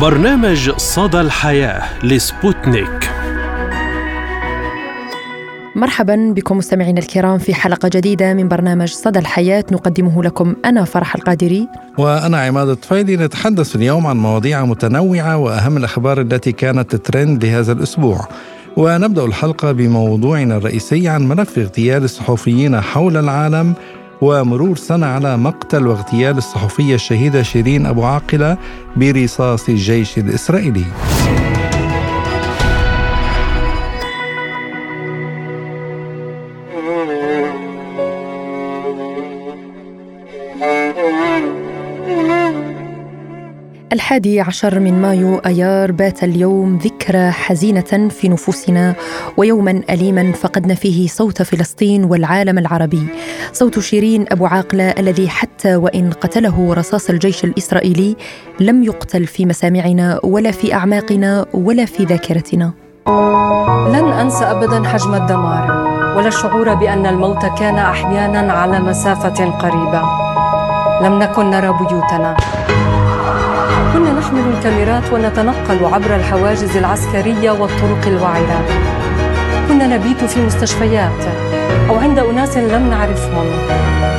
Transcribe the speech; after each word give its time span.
برنامج 0.00 0.70
صدى 0.70 1.20
الحياة 1.20 2.04
لسبوتنيك. 2.04 3.10
مرحبا 5.76 6.32
بكم 6.36 6.58
مستمعينا 6.58 7.00
الكرام 7.00 7.38
في 7.38 7.54
حلقة 7.54 7.90
جديدة 7.92 8.34
من 8.34 8.48
برنامج 8.48 8.88
صدى 8.88 9.18
الحياة. 9.18 9.64
نقدمه 9.72 10.22
لكم 10.22 10.54
أنا 10.64 10.84
فرح 10.84 11.14
القادري. 11.14 11.68
وأنا 11.98 12.40
عماد 12.40 12.68
الطفيلي. 12.68 13.16
نتحدث 13.16 13.76
اليوم 13.76 14.06
عن 14.06 14.16
مواضيع 14.16 14.64
متنوعة 14.64 15.36
وأهم 15.36 15.76
الأخبار 15.76 16.20
التي 16.20 16.52
كانت 16.52 16.96
ترند 16.96 17.44
لهذا 17.44 17.72
الأسبوع. 17.72 18.28
ونبدأ 18.76 19.24
الحلقة 19.24 19.72
بموضوعنا 19.72 20.56
الرئيسي 20.56 21.08
عن 21.08 21.28
ملف 21.28 21.58
اغتيال 21.58 22.04
الصحفيين 22.04 22.80
حول 22.80 23.16
العالم 23.16 23.74
ومرور 24.20 24.76
سنة 24.76 25.06
على 25.06 25.36
مقتل 25.36 25.86
واغتيال 25.86 26.38
الصحفية 26.38 26.94
الشهيدة 26.94 27.42
شيرين 27.42 27.86
أبو 27.86 28.04
عاقلة 28.04 28.56
برصاص 28.96 29.68
الجيش 29.68 30.18
الإسرائيلي. 30.18 30.84
الحادي 43.94 44.40
عشر 44.40 44.80
من 44.80 45.02
مايو 45.02 45.38
أيار 45.38 45.92
بات 45.92 46.24
اليوم 46.24 46.78
ذكرى 46.78 47.30
حزينة 47.30 48.08
في 48.08 48.28
نفوسنا 48.28 48.94
ويوما 49.36 49.82
أليما 49.90 50.32
فقدنا 50.32 50.74
فيه 50.74 51.08
صوت 51.08 51.42
فلسطين 51.42 52.04
والعالم 52.04 52.58
العربي. 52.58 53.06
صوت 53.52 53.78
شيرين 53.78 54.24
أبو 54.32 54.46
عاقلة 54.46 54.90
الذي 54.90 55.28
حتى 55.28 55.76
وإن 55.76 56.10
قتله 56.10 56.74
رصاص 56.74 57.10
الجيش 57.10 57.44
الإسرائيلي 57.44 58.16
لم 58.60 58.82
يقتل 58.84 59.26
في 59.26 59.46
مسامعنا 59.46 60.20
ولا 60.24 60.50
في 60.50 60.74
أعماقنا 60.74 61.46
ولا 61.52 61.84
في 61.84 62.04
ذاكرتنا. 62.04 62.72
لن 63.88 64.12
أنسى 64.20 64.44
أبدا 64.44 64.88
حجم 64.88 65.14
الدمار 65.14 65.70
ولا 66.16 66.28
الشعور 66.28 66.74
بأن 66.74 67.06
الموت 67.06 67.46
كان 67.58 67.74
أحيانا 67.74 68.52
على 68.52 68.80
مسافة 68.80 69.50
قريبة. 69.50 70.02
لم 71.02 71.18
نكن 71.18 71.50
نرى 71.50 71.78
بيوتنا. 71.78 72.36
كنا 73.94 74.12
نحمل 74.12 74.54
الكاميرات 74.56 75.12
ونتنقل 75.12 75.84
عبر 75.84 76.16
الحواجز 76.16 76.76
العسكرية 76.76 77.50
والطرق 77.50 78.06
الوعرة. 78.06 78.64
كنا 79.68 79.86
نبيت 79.86 80.24
في 80.24 80.46
مستشفيات 80.46 81.24
أو 81.88 81.94
عند 81.96 82.18
أناس 82.18 82.56
لم 82.56 82.90
نعرفهم. 82.90 83.46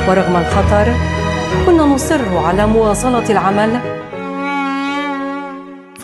ورغم 0.08 0.36
الخطر 0.36 0.94
كنا 1.66 1.82
نصر 1.82 2.38
على 2.38 2.66
مواصلة 2.66 3.30
العمل 3.30 3.80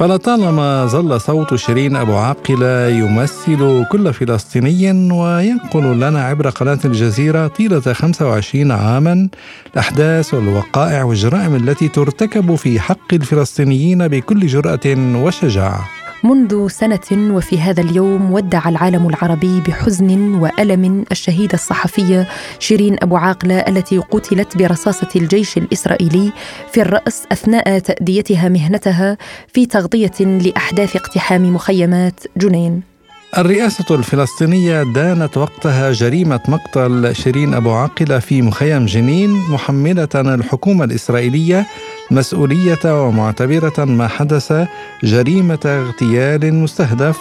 فلطالما 0.02 0.86
ظل 0.86 1.20
صوت 1.20 1.54
شيرين 1.54 1.96
أبو 1.96 2.12
عاقلة 2.16 2.88
يمثل 2.88 3.84
كل 3.90 4.14
فلسطيني 4.14 5.12
وينقل 5.12 6.00
لنا 6.00 6.24
عبر 6.24 6.48
قناة 6.48 6.78
الجزيرة 6.84 7.46
طيلة 7.46 7.92
25 7.92 8.70
عاما 8.70 9.28
الأحداث 9.72 10.34
والوقائع 10.34 11.02
والجرائم 11.02 11.54
التي 11.54 11.88
ترتكب 11.88 12.54
في 12.54 12.80
حق 12.80 13.14
الفلسطينيين 13.14 14.08
بكل 14.08 14.46
جرأة 14.46 14.96
وشجاعة. 14.96 16.01
منذ 16.24 16.68
سنة 16.68 17.34
وفي 17.34 17.60
هذا 17.60 17.80
اليوم 17.80 18.32
ودع 18.32 18.68
العالم 18.68 19.08
العربي 19.08 19.60
بحزن 19.60 20.34
وألم 20.34 21.04
الشهيدة 21.12 21.54
الصحفية 21.54 22.28
شيرين 22.58 22.96
أبو 23.02 23.16
عاقلة 23.16 23.58
التي 23.58 23.98
قتلت 23.98 24.56
برصاصة 24.56 25.08
الجيش 25.16 25.56
الإسرائيلي 25.56 26.32
في 26.72 26.82
الرأس 26.82 27.26
أثناء 27.32 27.78
تأديتها 27.78 28.48
مهنتها 28.48 29.16
في 29.48 29.66
تغطية 29.66 30.20
لأحداث 30.20 30.96
اقتحام 30.96 31.54
مخيمات 31.54 32.20
جنين. 32.36 32.91
الرئاسة 33.38 33.94
الفلسطينية 33.94 34.82
دانت 34.82 35.36
وقتها 35.36 35.92
جريمة 35.92 36.40
مقتل 36.48 37.14
شيرين 37.14 37.54
أبو 37.54 37.70
عاقلة 37.72 38.18
في 38.18 38.42
مخيم 38.42 38.86
جنين 38.86 39.30
محملة 39.30 40.08
الحكومة 40.14 40.84
الإسرائيلية 40.84 41.66
مسؤولية 42.10 42.78
ومعتبرة 43.06 43.84
ما 43.84 44.08
حدث 44.08 44.66
جريمة 45.02 45.58
اغتيال 45.66 46.54
مستهدف. 46.54 47.18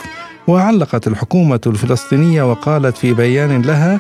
وعلقت 0.48 1.08
الحكومة 1.08 1.62
الفلسطينية 1.68 2.52
وقالت 2.52 2.98
في 2.98 3.14
بيان 3.14 3.62
لها 3.62 4.00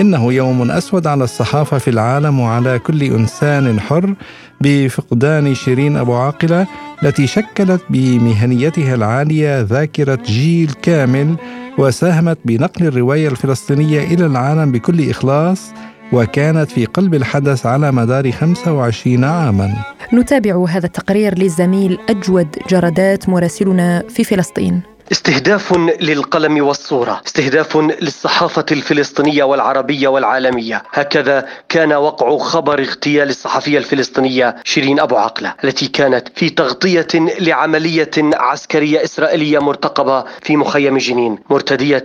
إنه 0.00 0.32
يوم 0.32 0.70
أسود 0.70 1.06
على 1.06 1.24
الصحافة 1.24 1.78
في 1.78 1.90
العالم 1.90 2.40
وعلى 2.40 2.78
كل 2.78 3.02
إنسان 3.02 3.80
حر 3.80 4.14
بفقدان 4.60 5.54
شيرين 5.54 5.96
أبو 5.96 6.14
عاقلة 6.14 6.66
التي 7.02 7.26
شكلت 7.26 7.82
بمهنيتها 7.90 8.94
العالية 8.94 9.60
ذاكرة 9.60 10.18
جيل 10.26 10.72
كامل 10.82 11.36
وساهمت 11.78 12.38
بنقل 12.44 12.86
الرواية 12.86 13.28
الفلسطينية 13.28 14.04
إلى 14.04 14.26
العالم 14.26 14.72
بكل 14.72 15.10
إخلاص 15.10 15.72
وكانت 16.12 16.70
في 16.70 16.84
قلب 16.84 17.14
الحدث 17.14 17.66
على 17.66 17.92
مدار 17.92 18.30
25 18.30 19.24
عاما. 19.24 19.74
نتابع 20.14 20.64
هذا 20.68 20.86
التقرير 20.86 21.38
للزميل 21.38 21.98
أجود 22.08 22.46
جردات 22.70 23.28
مراسلنا 23.28 24.04
في 24.08 24.24
فلسطين. 24.24 24.89
استهداف 25.12 25.72
للقلم 26.00 26.66
والصورة 26.66 27.20
استهداف 27.26 27.76
للصحافة 27.76 28.64
الفلسطينية 28.72 29.44
والعربية 29.44 30.08
والعالمية. 30.08 30.82
هكذا 30.92 31.46
كان 31.68 31.92
وقع 31.92 32.38
خبر 32.38 32.80
اغتيال 32.80 33.28
الصحفية 33.28 33.78
الفلسطينية 33.78 34.56
شيرين 34.64 35.00
أبو 35.00 35.16
عقلة 35.16 35.54
التي 35.64 35.88
كانت 35.88 36.28
في 36.34 36.50
تغطية 36.50 37.06
لعملية 37.14 38.10
عسكرية 38.18 39.04
إسرائيلية 39.04 39.58
مرتقبة 39.58 40.24
في 40.42 40.56
مخيم 40.56 40.98
جنين 40.98 41.38
مرتدية 41.50 42.04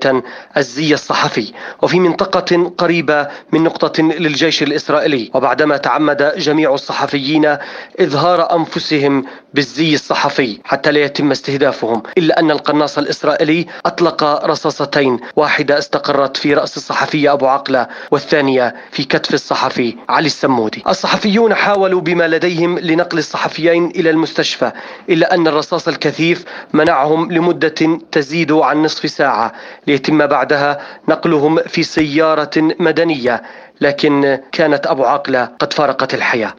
الزي 0.58 0.94
الصحفي. 0.94 1.54
وفي 1.82 2.00
منطقة 2.00 2.74
قريبة 2.78 3.28
من 3.52 3.64
نقطة 3.64 4.04
للجيش 4.04 4.64
الإسرائيلي. 4.64 5.32
وبعدما 5.34 5.78
تعمد 5.78 6.34
جميع 6.38 6.74
الصحفيين 6.74 7.58
إظهار 8.00 8.56
أنفسهم 8.56 9.26
بالزي 9.56 9.94
الصحفي 9.94 10.60
حتى 10.64 10.92
لا 10.92 11.00
يتم 11.00 11.32
استهدافهم 11.32 12.04
إلا 12.18 12.40
أن 12.40 12.52
القناص 12.52 12.98
الإسرائيلي 12.98 13.66
أطلق 13.86 14.24
رصاصتين 14.46 15.20
واحدة 15.36 15.78
استقرت 15.78 16.38
في 16.38 16.54
رأس 16.54 16.78
الصحفية 16.78 17.34
أبو 17.34 17.48
عقلة 17.48 17.88
والثانية 18.12 18.76
في 18.92 19.04
كتف 19.04 19.34
الصحفي 19.34 19.96
علي 20.10 20.26
السمودي. 20.26 20.84
الصحفيون 20.88 21.54
حاولوا 21.56 22.02
بما 22.02 22.28
لديهم 22.28 22.80
لنقل 22.80 23.18
الصحفيين 23.18 23.86
إلى 23.88 24.10
المستشفى 24.10 24.72
إلا 25.10 25.34
أن 25.34 25.48
الرصاص 25.48 25.88
الكثيف 25.88 26.46
منعهم 26.74 27.32
لمدة 27.32 28.00
تزيد 28.12 28.52
عن 28.52 28.84
نصف 28.84 29.10
ساعة 29.10 29.52
ليتم 29.88 30.28
بعدها 30.28 30.82
نقلهم 31.10 31.60
في 31.60 31.84
سيارة 31.84 32.52
مدنية 32.80 33.42
لكن 33.82 34.40
كانت 34.52 34.88
أبو 34.88 35.04
عقلة 35.04 35.50
قد 35.60 35.74
فارقت 35.74 36.14
الحياة. 36.14 36.54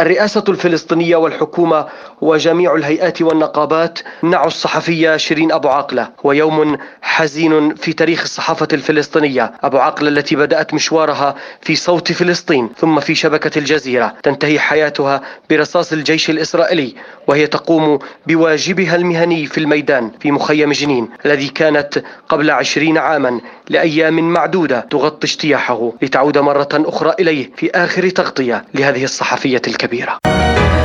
الرئاسة 0.00 0.44
الفلسطينية 0.48 1.16
والحكومة 1.16 1.86
وجميع 2.20 2.74
الهيئات 2.74 3.22
والنقابات 3.22 3.98
منعوا 4.22 4.46
الصحفية 4.46 5.16
شيرين 5.16 5.52
أبو 5.52 5.68
عقلة 5.68 6.08
ويوم 6.24 6.78
حزين 7.02 7.74
في 7.74 7.92
تاريخ 7.92 8.22
الصحافة 8.22 8.68
الفلسطينية. 8.72 9.52
أبو 9.62 9.78
عقلة 9.78 10.08
التي 10.08 10.36
بدأت 10.36 10.74
مشوارها 10.74 11.34
في 11.60 11.76
صوت 11.76 12.12
فلسطين 12.12 12.70
ثم 12.78 13.00
في 13.00 13.14
شبكة 13.14 13.58
الجزيرة. 13.58 14.14
تنتهي 14.22 14.58
حياتها 14.58 15.20
برصاص 15.50 15.92
الجيش 15.92 16.30
الإسرائيلي 16.30 16.94
وهي 17.26 17.46
تقوم 17.46 17.98
بواجبها 18.26 18.96
المهني 18.96 19.46
في 19.46 19.58
الميدان 19.58 20.10
في 20.20 20.30
مخيم 20.30 20.72
جنين 20.72 21.08
الذي 21.26 21.48
كانت 21.48 22.02
قبل 22.28 22.50
عشرين 22.50 22.98
عاما 22.98 23.40
لأيام 23.70 24.32
معدودة 24.32 24.80
تغطي 24.80 25.26
اجتياحه 25.26 25.92
لتعود 26.02 26.38
مرة 26.38 26.68
أخرى 26.74 27.14
إليه 27.20 27.50
في 27.56 27.70
آخر 27.70 28.08
تغطية 28.08 28.64
لهذه 28.74 29.04
الصحفية 29.04 29.62
الكبيرة. 29.68 30.18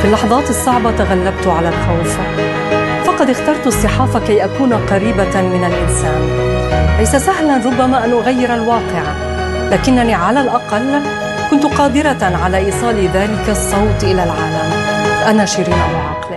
في 0.02 0.06
اللحظات 0.06 0.50
الصعبة 0.50 0.92
تغلبت 0.92 1.48
على 1.48 1.70
الخوف. 1.70 2.18
فقد 3.06 3.30
اخترت 3.30 3.68
الصحافة 3.68 4.20
كي 4.28 4.46
أكون 4.46 4.74
قريبة 4.74 5.42
من 5.42 5.64
الإنسان. 5.64 6.22
ليس 7.00 7.16
سهلا 7.16 7.58
ربما 7.58 8.06
أن 8.06 8.12
أغير 8.12 8.54
الواقع 8.54 9.04
لكنني 9.72 10.14
على 10.14 10.42
الأقل 10.42 11.02
كنت 11.52 11.66
قادرة 11.66 12.38
على 12.44 12.58
إيصال 12.58 13.08
ذلك 13.14 13.50
الصوت 13.50 14.04
إلى 14.04 14.24
العالم. 14.24 14.72
أنا 15.28 15.46
شيرين 15.46 15.74
أبو 15.74 15.98
عقله 15.98 16.31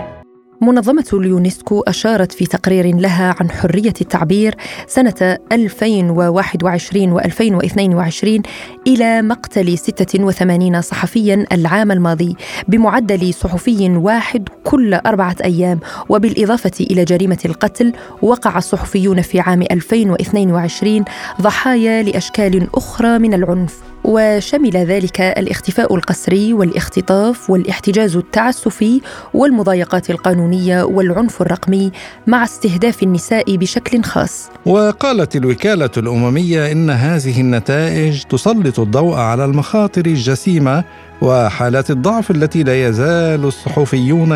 منظمة 0.61 1.05
اليونسكو 1.13 1.81
أشارت 1.81 2.31
في 2.31 2.45
تقرير 2.45 2.95
لها 2.95 3.35
عن 3.39 3.51
حرية 3.51 3.93
التعبير 4.01 4.55
سنة 4.87 5.37
2021 5.51 7.19
و2022 7.19 8.41
إلى 8.87 9.21
مقتل 9.21 9.77
86 9.77 10.81
صحفيا 10.81 11.45
العام 11.51 11.91
الماضي 11.91 12.35
بمعدل 12.67 13.33
صحفي 13.33 13.89
واحد 13.89 14.49
كل 14.63 14.93
أربعة 14.93 15.35
أيام 15.43 15.79
وبالإضافة 16.09 16.71
إلى 16.79 17.05
جريمة 17.05 17.39
القتل 17.45 17.93
وقع 18.21 18.57
الصحفيون 18.57 19.21
في 19.21 19.39
عام 19.39 19.61
2022 19.61 21.05
ضحايا 21.41 22.03
لأشكال 22.03 22.67
أخرى 22.75 23.19
من 23.19 23.33
العنف. 23.33 23.94
وشمل 24.05 24.71
ذلك 24.71 25.21
الاختفاء 25.21 25.95
القسري 25.95 26.53
والاختطاف 26.53 27.49
والاحتجاز 27.49 28.15
التعسفي 28.15 29.01
والمضايقات 29.33 30.09
القانونية 30.09 30.83
والعنف 30.83 31.41
الرقمي 31.41 31.91
مع 32.27 32.43
استهداف 32.43 33.03
النساء 33.03 33.55
بشكل 33.55 34.03
خاص. 34.03 34.49
وقالت 34.65 35.35
الوكالة 35.35 35.89
الأممية 35.97 36.71
إن 36.71 36.89
هذه 36.89 37.41
النتائج 37.41 38.23
تسلط 38.23 38.79
الضوء 38.79 39.15
على 39.15 39.45
المخاطر 39.45 40.05
الجسيمة 40.05 40.83
وحالات 41.21 41.91
الضعف 41.91 42.31
التي 42.31 42.63
لا 42.63 42.87
يزال 42.87 43.45
الصحفيون 43.45 44.31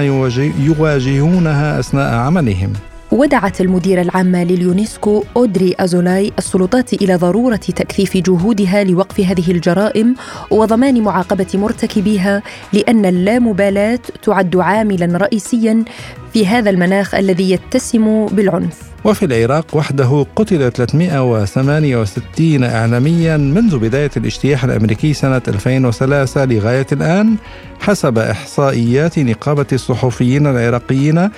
يواجهونها 0.59 1.79
أثناء 1.79 2.13
عملهم. 2.13 2.73
ودعت 3.11 3.61
المديرة 3.61 4.01
العامة 4.01 4.43
لليونسكو 4.43 5.23
أودري 5.37 5.75
أزولاي 5.79 6.31
السلطات 6.37 6.93
إلى 6.93 7.15
ضرورة 7.15 7.55
تكثيف 7.55 8.17
جهودها 8.17 8.83
لوقف 8.83 9.19
هذه 9.19 9.51
الجرائم 9.51 10.15
وضمان 10.51 11.01
معاقبة 11.01 11.47
مرتكبيها 11.53 12.43
لأن 12.73 13.05
اللامبالاة 13.05 13.99
تعد 14.23 14.55
عاملا 14.55 15.17
رئيسيا 15.17 15.83
في 16.33 16.47
هذا 16.47 16.69
المناخ 16.69 17.15
الذي 17.15 17.51
يتسم 17.51 18.25
بالعنف. 18.25 18.77
وفي 19.03 19.25
العراق 19.25 19.75
وحده 19.75 20.25
قتل 20.35 20.71
368 20.71 22.63
إعلاميا 22.63 23.37
منذ 23.37 23.77
بداية 23.77 24.11
الاجتياح 24.17 24.63
الأمريكي 24.63 25.13
سنة 25.13 25.41
2003 25.47 26.45
لغاية 26.45 26.87
الآن 26.91 27.35
حسب 27.79 28.17
إحصائيات 28.17 29.19
نقابة 29.19 29.65
الصحفيين 29.73 30.47
العراقيين 30.47 31.29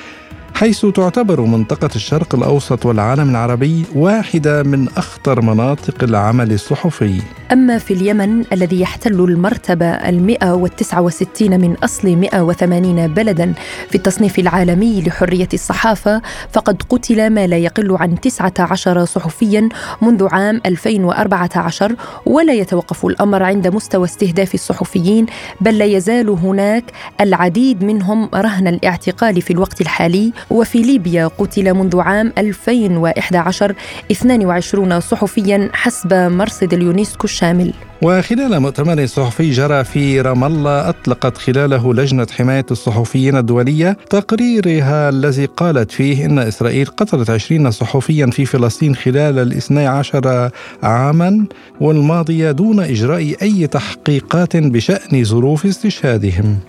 حيث 0.55 0.85
تعتبر 0.85 1.41
منطقة 1.41 1.89
الشرق 1.95 2.35
الأوسط 2.35 2.85
والعالم 2.85 3.29
العربي 3.29 3.85
واحدة 3.95 4.63
من 4.63 4.87
أخطر 4.97 5.41
مناطق 5.41 6.03
العمل 6.03 6.51
الصحفي. 6.53 7.21
أما 7.51 7.77
في 7.77 7.93
اليمن 7.93 8.43
الذي 8.53 8.81
يحتل 8.81 9.13
المرتبة 9.19 9.85
المئة 9.85 10.53
والتسعة 10.53 11.01
وستين 11.01 11.59
من 11.61 11.75
أصل 11.83 12.15
180 12.15 13.07
بلدا 13.07 13.53
في 13.89 13.95
التصنيف 13.95 14.39
العالمي 14.39 15.01
لحرية 15.01 15.47
الصحافة 15.53 16.21
فقد 16.51 16.81
قتل 16.89 17.29
ما 17.29 17.47
لا 17.47 17.57
يقل 17.57 17.97
عن 17.99 18.21
19 18.21 19.05
صحفيا 19.05 19.69
منذ 20.01 20.27
عام 20.31 20.61
2014 20.65 21.95
ولا 22.25 22.53
يتوقف 22.53 23.05
الأمر 23.05 23.43
عند 23.43 23.67
مستوى 23.67 24.05
استهداف 24.05 24.53
الصحفيين 24.53 25.25
بل 25.61 25.77
لا 25.77 25.85
يزال 25.85 26.29
هناك 26.29 26.83
العديد 27.21 27.83
منهم 27.83 28.29
رهن 28.35 28.67
الاعتقال 28.67 29.41
في 29.41 29.53
الوقت 29.53 29.81
الحالي 29.81 30.33
وفي 30.49 30.81
ليبيا 30.81 31.27
قتل 31.27 31.73
منذ 31.73 31.99
عام 31.99 32.33
2011 32.37 33.75
22 34.11 34.99
صحفيا 34.99 35.69
حسب 35.73 36.13
مرصد 36.13 36.73
اليونسكو 36.73 37.25
الشامل. 37.25 37.73
وخلال 38.01 38.59
مؤتمر 38.59 39.05
صحفي 39.05 39.51
جرى 39.51 39.83
في 39.83 40.21
رام 40.21 40.43
الله 40.43 40.89
أطلقت 40.89 41.37
خلاله 41.37 41.93
لجنة 41.93 42.27
حماية 42.37 42.65
الصحفيين 42.71 43.37
الدولية 43.37 43.97
تقريرها 44.09 45.09
الذي 45.09 45.45
قالت 45.45 45.91
فيه 45.91 46.25
إن 46.25 46.39
إسرائيل 46.39 46.85
قتلت 46.85 47.29
20 47.29 47.71
صحفيا 47.71 48.25
في 48.25 48.45
فلسطين 48.45 48.95
خلال 48.95 49.39
الاثني 49.39 49.87
عشر 49.87 50.49
عاما 50.83 51.45
والماضية 51.81 52.51
دون 52.51 52.79
إجراء 52.79 53.35
أي 53.41 53.67
تحقيقات 53.67 54.57
بشأن 54.57 55.23
ظروف 55.23 55.65
استشهادهم. 55.65 56.59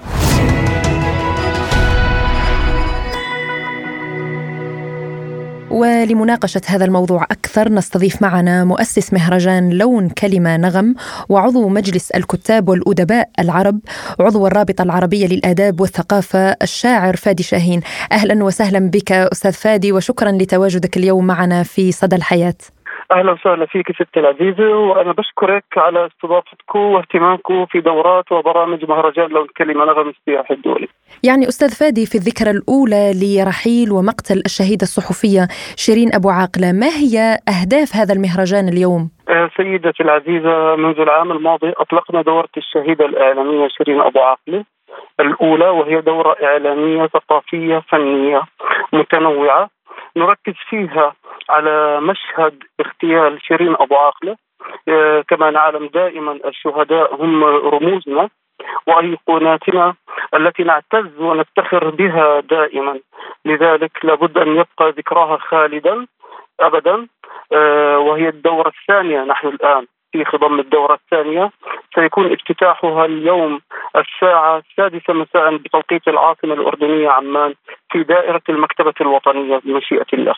ولمناقشة 5.73 6.61
هذا 6.67 6.85
الموضوع 6.85 7.23
أكثر 7.23 7.69
نستضيف 7.69 8.23
معنا 8.23 8.65
مؤسس 8.65 9.13
مهرجان 9.13 9.71
لون 9.71 10.09
كلمة 10.09 10.57
نغم 10.57 10.95
وعضو 11.29 11.69
مجلس 11.69 12.11
الكتاب 12.11 12.69
والأدباء 12.69 13.31
العرب 13.39 13.81
وعضو 14.19 14.47
الرابطة 14.47 14.83
العربية 14.83 15.27
للآداب 15.27 15.81
والثقافة 15.81 16.57
الشاعر 16.63 17.17
فادي 17.17 17.43
شاهين. 17.43 17.81
أهلا 18.13 18.45
وسهلا 18.45 18.79
بك 18.79 19.13
أستاذ 19.13 19.53
فادي 19.53 19.93
وشكرا 19.93 20.33
لتواجدك 20.33 20.97
اليوم 20.97 21.27
معنا 21.27 21.63
في 21.63 21.93
صدى 21.93 22.17
الحياة. 22.17 22.55
أهلا 23.11 23.33
وسهلا 23.33 23.67
فيك 23.67 23.93
ستي 23.93 24.21
العزيزة 24.21 24.77
وأنا 24.77 25.13
بشكرك 25.13 25.65
على 25.77 26.07
استضافتكم 26.07 26.79
واهتمامكم 26.79 27.67
في 27.67 27.81
دورات 27.81 28.33
وبرامج 28.33 28.85
مهرجان 28.85 29.31
لون 29.31 29.47
كلمة 29.57 29.85
نغم 29.85 30.09
السياحي 30.09 30.55
الدولي. 30.55 30.89
يعني 31.25 31.49
أستاذ 31.49 31.71
فادي 31.81 32.07
في 32.07 32.15
الذكرى 32.15 32.51
الأولى 32.51 33.13
لرحيل 33.23 33.93
ومقتل 33.93 34.43
الشهيدة 34.47 34.83
الصحفية 34.83 35.49
شيرين 35.77 36.15
أبو 36.15 36.29
عاقلة، 36.31 36.73
ما 36.73 36.91
هي 37.03 37.39
أهداف 37.49 37.97
هذا 37.97 38.15
المهرجان 38.15 38.69
اليوم؟ 38.69 39.11
آه، 39.29 39.51
سيدتي 39.57 40.03
العزيزة 40.03 40.77
منذ 40.77 41.01
العام 41.01 41.33
الماضي 41.33 41.73
أطلقنا 41.77 42.23
دورة 42.23 42.49
الشهيدة 42.57 43.05
الإعلامية 43.07 43.69
شيرين 43.69 44.01
أبو 44.01 44.19
عاقلة 44.19 44.65
الأولى 45.21 45.69
وهي 45.69 46.01
دورة 46.01 46.37
إعلامية 46.43 47.07
ثقافية 47.07 47.83
فنية 47.89 48.43
متنوعة 48.93 49.71
نركز 50.17 50.55
فيها 50.69 51.15
على 51.51 52.01
مشهد 52.01 52.63
اغتيال 52.81 53.43
شيرين 53.43 53.75
أبو 53.81 53.97
عاقلة. 53.97 54.37
آه، 54.89 55.21
كما 55.29 55.51
نعلم 55.51 55.87
دائما 55.87 56.39
الشهداء 56.45 57.15
هم 57.15 57.45
رموزنا 57.45 58.29
وأيقوناتنا 58.87 59.95
التي 60.35 60.63
نعتز 60.63 61.21
ونفتخر 61.21 61.91
بها 61.91 62.41
دائما. 62.41 63.01
لذلك 63.45 64.05
لابد 64.05 64.39
أن 64.39 64.49
يبقى 64.49 64.91
ذكراها 64.91 65.37
خالدا 65.37 66.07
ابدا. 66.61 67.07
آه، 67.53 67.99
وهي 67.99 68.29
الدورة 68.29 68.69
الثانية 68.69 69.25
نحن 69.25 69.49
الآن. 69.49 69.87
في 70.13 70.25
خضم 70.25 70.61
الدورة 70.61 70.95
الثانية. 70.95 71.51
سيكون 71.95 72.33
افتتاحها 72.33 73.05
اليوم 73.05 73.61
الساعة 73.97 74.63
السادسة 74.63 75.13
مساء 75.13 75.57
بتوقيت 75.57 76.09
العاصمة 76.09 76.55
الأردنية 76.55 77.09
عمان 77.09 77.55
في 77.91 78.03
دائرة 78.03 78.43
المكتبة 78.49 78.95
الوطنية 79.01 79.61
بمشيئة 79.65 80.07
الله. 80.13 80.35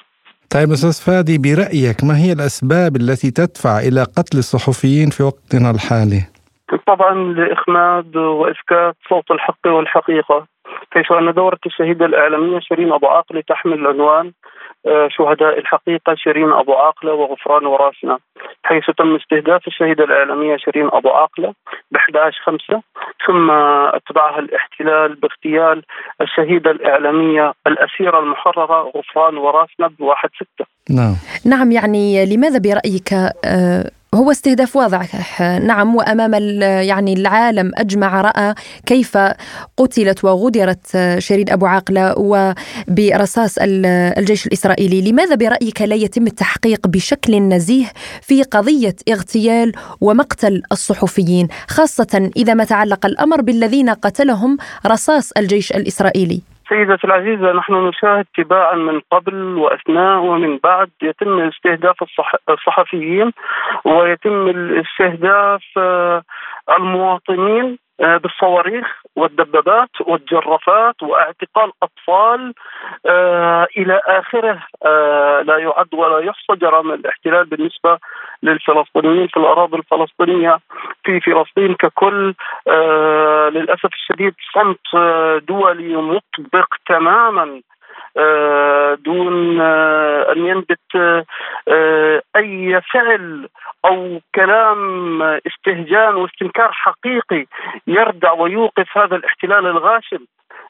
طيب 0.55 0.71
أستاذ 0.71 0.97
فادي 1.07 1.39
برأيك 1.39 1.99
ما 2.09 2.15
هي 2.23 2.33
الأسباب 2.33 2.97
التي 2.97 3.31
تدفع 3.31 3.79
إلى 3.79 4.03
قتل 4.17 4.39
الصحفيين 4.39 5.11
في 5.11 5.23
وقتنا 5.23 5.71
الحالي؟ 5.71 6.23
طبعا 6.87 7.15
لإخماد 7.15 8.17
واسكات 8.17 8.97
صوت 9.09 9.31
الحق 9.31 9.67
والحقيقة. 9.67 10.47
حيث 10.91 11.13
أن 11.13 11.33
دورة 11.33 11.59
الشهيده 11.67 12.07
الإعلامية 12.07 12.61
شيرين 12.61 12.93
أبو 12.93 13.07
عاقلة 13.07 13.43
تحمل 13.49 13.87
عنوان 13.87 14.33
آه، 14.87 15.09
شهداء 15.11 15.59
الحقيقة 15.59 16.15
شيرين 16.15 16.53
أبو 16.53 16.75
عاقلة 16.75 17.13
وغفران 17.13 17.67
وراسنا. 17.67 18.19
حيث 18.63 18.85
تم 18.99 19.15
استهداف 19.17 19.67
الشهيدة 19.67 20.05
الإعلامية 20.05 20.57
شيرين 20.57 20.89
أبو 20.93 21.09
عاقلة 21.09 21.55
ب 21.91 21.97
11 21.97 22.41
5 22.45 22.83
ثم 23.27 23.51
أتبعها 23.97 24.39
الاحتلال 24.39 25.15
باغتيال 25.15 25.83
الشهيدة 26.21 26.71
الإعلامية 26.71 27.53
الأسيرة 27.67 28.19
المحررة 28.19 28.93
غفران 28.97 29.37
وراسنا 29.37 29.87
ب 29.87 30.03
1 30.03 30.29
6 30.57 30.67
نعم. 30.91 31.15
نعم 31.47 31.73
يعني 31.73 32.37
لماذا 32.37 32.59
برأيك 32.59 33.13
آه 33.45 33.91
هو 34.15 34.31
استهداف 34.31 34.77
واضح 34.77 35.41
نعم 35.41 35.95
وأمام 35.97 36.35
يعني 36.63 37.13
العالم 37.13 37.71
أجمع 37.75 38.21
رأى 38.21 38.55
كيف 38.87 39.19
قتلت 39.77 40.25
وغدرت 40.25 41.17
شيرين 41.19 41.51
أبو 41.51 41.67
عاقلة 41.67 42.15
وبرصاص 42.19 43.55
الجيش 43.59 44.47
الإسرائيلي، 44.47 45.11
لماذا 45.11 45.35
برأيك 45.35 45.83
لا 45.83 45.97
يتم 45.97 46.27
التحقيق 46.27 46.87
بشكل 46.87 47.43
نزيه 47.43 47.93
في 48.23 48.43
قضية 48.43 48.97
اغتيال 49.09 49.73
ومقتل 50.01 50.63
الصحفيين، 50.73 51.49
خاصة 51.69 52.31
إذا 52.37 52.55
ما 52.55 52.65
تعلق 52.65 53.07
الأمر 53.07 53.41
بالذين 53.41 53.91
قتلهم 53.91 54.57
رصاص 54.87 55.31
الجيش 55.37 55.73
الإسرائيلي؟ 55.73 56.54
سيدتي 56.69 57.07
العزيزة 57.07 57.53
نحن 57.53 57.75
نشاهد 57.75 58.27
تباعا 58.37 58.75
من 58.75 59.01
قبل 59.11 59.35
وأثناء 59.35 60.19
ومن 60.19 60.59
بعد. 60.65 60.91
يتم 61.03 61.41
استهداف 61.41 61.97
الصحفيين 62.49 63.33
ويتم 63.85 64.49
الاستهداف 64.49 65.63
آه، 65.77 66.23
المواطنين. 66.79 67.79
بالصواريخ 67.99 68.87
والدبابات 69.17 70.01
والجرافات 70.01 71.03
واعتقال 71.03 71.73
أطفال 71.83 72.55
آه، 73.07 73.67
إلى 73.77 74.01
آخره. 74.07 74.63
آه، 74.87 75.41
لا 75.41 75.59
يعد 75.59 75.95
ولا 75.95 76.19
يحصى 76.19 76.57
جرائم 76.57 76.93
الاحتلال 76.93 77.45
بالنسبة 77.45 77.99
للفلسطينيين 78.43 79.27
في 79.27 79.37
الأراضي 79.37 79.77
الفلسطينية 79.77 80.59
في 81.05 81.21
فلسطين 81.21 81.75
ككل. 81.75 82.35
للأسف 83.55 83.93
الشديد 83.93 84.35
صمت 84.55 84.97
دولي 85.49 85.97
مطبق 85.97 86.75
تماما. 86.89 87.61
دون 88.97 89.61
أن 89.61 90.47
ينبت 90.47 91.25
أي 92.37 92.81
فعل 92.93 93.49
أو 93.85 94.21
كلام 94.35 95.23
استهجان 95.23 96.15
واستنكار 96.15 96.73
حقيقي 96.73 97.47
يردع 97.87 98.33
ويوقف 98.33 98.99
هذا 98.99 99.17
الاحتلال 99.17 99.67
الغاشم 99.67 100.25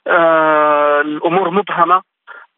آه 0.07 1.01
الأمور 1.01 1.51
مبهمة 1.51 2.03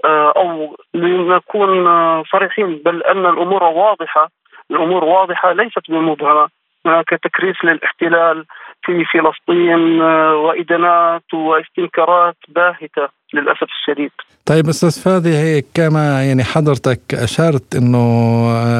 آه 0.04 0.32
أو 0.36 0.76
لنكون 0.94 1.84
صريحين 2.24 2.82
بل 2.84 3.02
أن 3.02 3.26
الأمور 3.26 3.62
واضحة 3.64 4.28
الأمور 4.70 5.04
واضحة 5.04 5.52
ليست 5.52 5.90
بمبهمه 5.90 6.48
هناك 6.86 7.08
تكريس 7.08 7.56
للاحتلال 7.64 8.44
في 8.84 9.04
فلسطين 9.04 10.00
وإدانات 10.44 11.34
واستنكارات 11.34 12.36
باهتة 12.48 13.08
للأسف 13.34 13.62
الشديد 13.62 14.10
طيب 14.46 14.68
أستاذ 14.68 15.02
فادي 15.02 15.36
هيك 15.36 15.66
كما 15.74 16.24
يعني 16.24 16.44
حضرتك 16.44 17.00
أشرت 17.14 17.76
إنه 17.76 17.98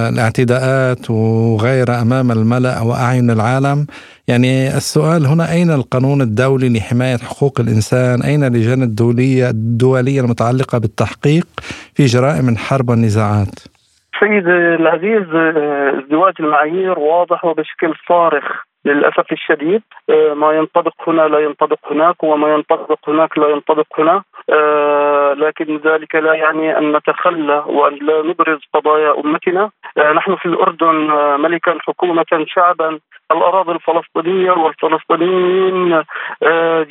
الاعتداءات 0.08 1.10
وغيرها 1.10 2.02
أمام 2.02 2.32
الملأ 2.32 2.80
وأعين 2.80 3.30
العالم 3.30 3.86
يعني 4.28 4.76
السؤال 4.76 5.26
هنا 5.26 5.52
أين 5.52 5.70
القانون 5.70 6.22
الدولي 6.22 6.78
لحماية 6.78 7.16
حقوق 7.16 7.60
الإنسان؟ 7.60 8.22
أين 8.22 8.44
اللجان 8.44 8.82
الدولية 8.82 9.50
الدولية 9.50 10.20
المتعلقة 10.20 10.78
بالتحقيق 10.78 11.46
في 11.94 12.04
جرائم 12.04 12.48
الحرب 12.48 12.88
والنزاعات؟ 12.90 13.75
سيد 14.20 14.48
العزيز 14.48 15.34
ازدواج 15.34 16.34
المعايير 16.40 16.98
واضح 16.98 17.44
وبشكل 17.44 17.94
صارخ 18.08 18.44
للأسف 18.84 19.32
الشديد. 19.32 19.82
آه، 20.10 20.34
ما 20.34 20.52
ينطبق 20.52 20.92
هنا 21.08 21.22
لا 21.22 21.38
ينطبق 21.38 21.78
هناك 21.90 22.22
وما 22.22 22.54
ينطبق 22.54 22.98
هناك 23.08 23.38
لا 23.38 23.48
ينطبق 23.48 23.86
هنا. 23.98 24.22
آه، 24.50 25.32
لكن 25.32 25.76
ذلك 25.84 26.14
لا 26.14 26.34
يعني 26.34 26.78
أن 26.78 26.96
نتخلى 26.96 27.64
وأن 27.66 27.94
لا 27.94 28.22
نبرز 28.22 28.60
قضايا 28.74 29.20
أمتنا. 29.24 29.70
آه، 29.98 30.12
نحن 30.12 30.36
في 30.36 30.46
الأردن 30.46 30.96
ملكا 31.40 31.78
حكومة 31.80 32.44
شعبا. 32.46 32.98
الأراضي 33.32 33.72
الفلسطينية 33.72 34.50
والفلسطينيين 34.50 36.02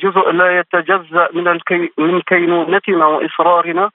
جزء 0.02 0.30
لا 0.30 0.58
يتجزأ 0.58 1.28
من 1.32 1.58
من 1.98 2.20
كينونتنا 2.20 3.06
وإصرارنا. 3.06 3.90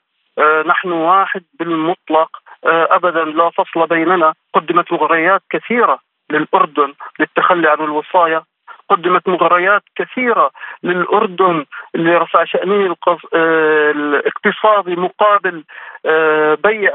نحن 0.66 0.92
واحد 0.92 1.42
بالمطلق. 1.58 2.41
ابدا 2.64 3.24
لا 3.24 3.50
فصل 3.50 3.86
بيننا. 3.86 4.34
قدمت 4.54 4.92
مغريات 4.92 5.42
كثيرة 5.50 5.98
للأردن 6.30 6.94
للتخلي 7.20 7.68
عن 7.68 7.80
الوصايه 7.80 8.42
قدمت 8.88 9.28
مغريات 9.28 9.82
كثيرة 9.96 10.50
للأردن 10.82 11.64
لرفع 11.94 12.44
شأنه 12.44 12.96
آه، 13.34 13.90
الاقتصادي 13.90 14.96
مقابل 14.96 15.64
آه، 16.06 16.54
بيع 16.54 16.92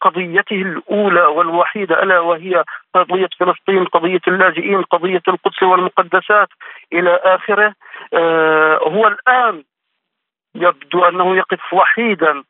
قضيته 0.00 0.62
الأولى 0.62 1.22
والوحيدة 1.22 2.02
ألا 2.02 2.18
وهي 2.18 2.64
قضية 2.94 3.28
فلسطين 3.40 3.84
قضية 3.84 4.20
اللاجئين 4.28 4.82
قضية 4.82 5.22
القدس 5.28 5.62
والمقدسات 5.62 6.48
إلى 6.92 7.20
آخره. 7.24 7.74
آه، 8.14 8.76
هو 8.76 9.06
الآن 9.06 9.64
يبدو 10.54 11.04
أنه 11.04 11.36
يقف 11.36 11.72
وحيدا 11.72 12.42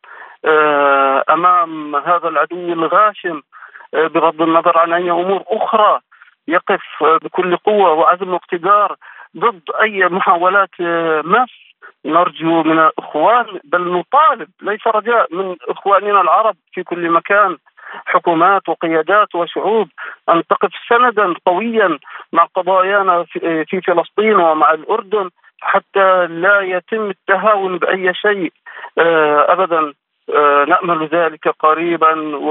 أمام 1.31 1.97
هذا 1.97 2.29
العدو 2.29 2.73
الغاشم 2.73 3.43
بغض 3.93 4.43
النظر 4.43 4.79
عن 4.79 4.93
أي 4.93 5.11
أمور 5.11 5.45
أخرى 5.47 6.01
يقف 6.49 6.83
بكل 7.01 7.57
قوة 7.57 7.93
وعزم 7.93 8.33
واقتدار 8.33 8.97
ضد 9.37 9.63
أي 9.83 10.09
محاولات 10.09 10.81
مس. 11.25 11.69
نرجو 12.05 12.63
من 12.63 12.79
الإخوان 12.79 13.47
بل 13.65 13.93
نطالب 13.93 14.49
ليس 14.63 14.87
رجاء 14.87 15.35
من 15.35 15.57
إخواننا 15.69 16.21
العرب 16.21 16.57
في 16.73 16.83
كل 16.83 17.11
مكان 17.11 17.57
حكومات 18.07 18.69
وقيادات 18.69 19.35
وشعوب 19.35 19.89
أن 20.29 20.43
تقف 20.47 20.71
سندا 20.89 21.35
قويا 21.47 21.99
مع 22.33 22.45
قضايانا 22.45 23.25
في 23.67 23.81
فلسطين 23.87 24.35
ومع 24.35 24.73
الأردن 24.73 25.31
حتى 25.61 26.27
لا 26.27 26.61
يتم 26.61 27.11
التهاون 27.11 27.79
بأي 27.79 28.15
شيء 28.15 28.53
آه، 28.99 29.41
آه، 29.41 29.93
نأمل 30.69 31.09
ذلك 31.13 31.49
قريبا 31.49 32.37
و... 32.37 32.51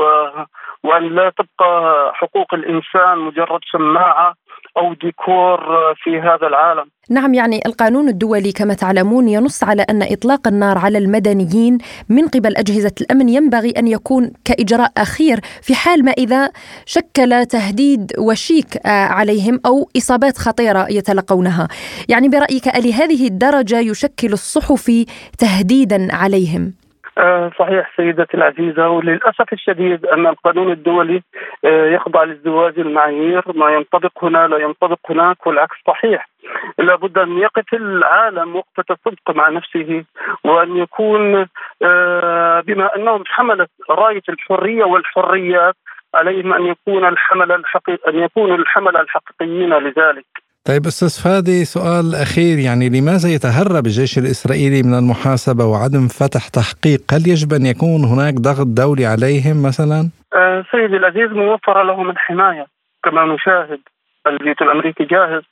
وأن 0.84 1.15
لا 1.15 1.29
تبقى 1.29 2.12
حقوق 2.13 2.53
الإنسان 2.53 3.17
مجرد 3.17 3.60
سماعة 3.72 4.34
أو 4.77 4.93
ديكور 4.93 5.60
في 6.03 6.19
هذا 6.19 6.48
العالم 6.48 6.86
نعم 7.10 7.34
يعني 7.34 7.60
القانون 7.65 8.10
الدولي 8.10 8.51
كما 8.51 8.74
تعلمون 8.74 9.27
ينص 9.27 9.63
على 9.63 9.81
أن 9.89 10.03
إطلاق 10.03 10.48
النار 10.48 10.77
على 10.77 10.98
المدنيين 10.98 11.77
من 12.10 12.27
قبل 12.27 12.57
أجهزة 12.57 12.91
الأمن 13.01 13.29
ينبغي 13.29 13.69
أن 13.69 13.88
يكون 13.88 14.31
كإجراء 14.46 14.91
أخير 14.98 15.39
في 15.62 15.75
حال 15.75 16.05
ما 16.05 16.12
إذا 16.12 16.51
شكل 16.86 17.46
تهديد 17.46 18.12
وشيك 18.19 18.67
عليهم 18.86 19.60
أو 19.65 19.89
إصابات 19.98 20.38
خطيرة 20.38 20.88
يتلقونها 20.89 21.67
يعني 22.10 22.29
برأيك 22.29 22.67
ألهذه 22.67 23.27
الدرجة 23.27 23.79
يشكل 23.79 24.34
الصحفي 24.34 25.05
تهديدا 25.39 26.07
عليهم؟ 26.12 26.87
آه، 27.17 27.51
صحيح 27.59 27.91
سيدتي 27.95 28.38
العزيزة 28.38 28.89
وللأسف 28.89 29.53
الشديد 29.53 30.05
أن 30.05 30.27
القانون 30.27 30.71
الدولي 30.71 31.21
آه، 31.65 31.86
يخضع 31.86 32.24
لازدواج 32.24 32.79
المعايير 32.79 33.43
ما 33.55 33.69
ينطبق 33.71 34.24
هنا 34.24 34.47
لا 34.47 34.57
ينطبق 34.57 35.00
هناك 35.09 35.47
والعكس 35.47 35.75
صحيح. 35.88 36.29
لابد 36.77 37.17
أن 37.17 37.38
يقف 37.38 37.74
العالم 37.74 38.55
وقفة 38.55 38.97
صدق 39.05 39.36
مع 39.36 39.50
نفسه 39.50 40.03
وأن 40.43 40.77
يكون 40.77 41.47
آه، 41.83 42.59
بما 42.59 42.95
أنهم 42.95 43.24
حملت 43.27 43.69
راية 43.89 44.24
الحرية 44.29 44.83
والحريات 44.83 45.75
عليهم 46.13 46.53
أن 46.53 46.65
يكون 46.65 47.05
الحمل 47.05 47.51
الحقيقي 47.51 48.12
أن 48.12 48.19
يكونوا 48.19 48.57
الحمل 48.57 48.97
الحقيقيين 48.97 49.74
لذلك. 49.74 50.47
طيب 50.67 50.86
أستاذ 50.86 51.13
فادي 51.24 51.65
سؤال 51.65 52.05
أخير 52.15 52.57
يعني 52.67 52.89
لماذا 52.89 53.29
يتهرب 53.36 53.86
الجيش 53.86 54.17
الإسرائيلي 54.17 54.83
من 54.88 54.93
المحاسبة 55.01 55.65
وعدم 55.65 56.07
فتح 56.19 56.43
تحقيق؟ 56.59 57.01
هل 57.13 57.21
يجب 57.33 57.53
أن 57.53 57.65
يكون 57.65 58.01
هناك 58.12 58.33
ضغط 58.33 58.67
دولي 58.67 59.05
عليهم 59.05 59.57
مثلا؟ 59.67 60.09
آه 60.36 60.65
سيدي 60.71 60.97
العزيز 60.97 61.31
موفر 61.31 61.83
لهم 61.83 62.09
الحماية 62.09 62.65
كما 63.03 63.25
نشاهد 63.25 63.79
البيت 64.27 64.62
الأمريكي 64.62 65.03
جاهز 65.03 65.43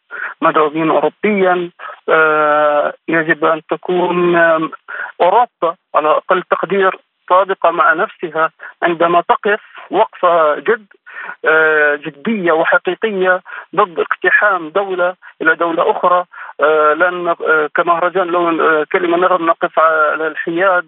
مدعومين 0.42 0.90
اوروبيا 0.90 1.70
آه 2.10 2.94
يجب 3.08 3.46
أن 3.46 3.62
تكون 3.70 4.36
أوروبا 5.22 5.76
على 5.96 6.10
أقل 6.10 6.44
تقدير 6.52 6.92
صادقة 7.30 7.72
مع 7.72 7.94
نفسها 7.94 8.52
عندما 8.84 9.22
تقف 9.22 9.62
وقفه 9.92 10.56
جد 10.56 10.86
آه، 11.46 11.96
جدية 11.96 12.52
وحقيقية 12.52 13.42
ضد 13.76 14.00
اقتحام 14.00 14.70
دولة 14.70 15.16
إلى 15.42 15.56
دولة 15.56 15.92
أخرى 15.92 16.26
آه، 16.62 16.94
لن 16.94 17.28
آه، 17.28 17.70
كمهرجان 17.76 18.28
لو 18.28 18.86
كلمة 18.92 19.18
نرى 19.18 19.46
نقف 19.46 19.80
على 19.80 20.28
الحياد 20.28 20.88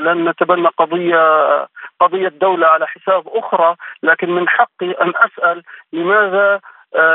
لن 0.00 0.28
نتبنى 0.28 0.68
قضية 0.68 1.66
قضية 2.00 2.28
دولة 2.28 2.66
على 2.66 2.86
حساب 2.86 3.28
أخرى 3.28 3.74
لكن 4.02 4.30
من 4.30 4.48
حقي 4.48 4.90
أن 4.90 5.12
أسأل 5.16 5.62
لماذا 5.92 6.60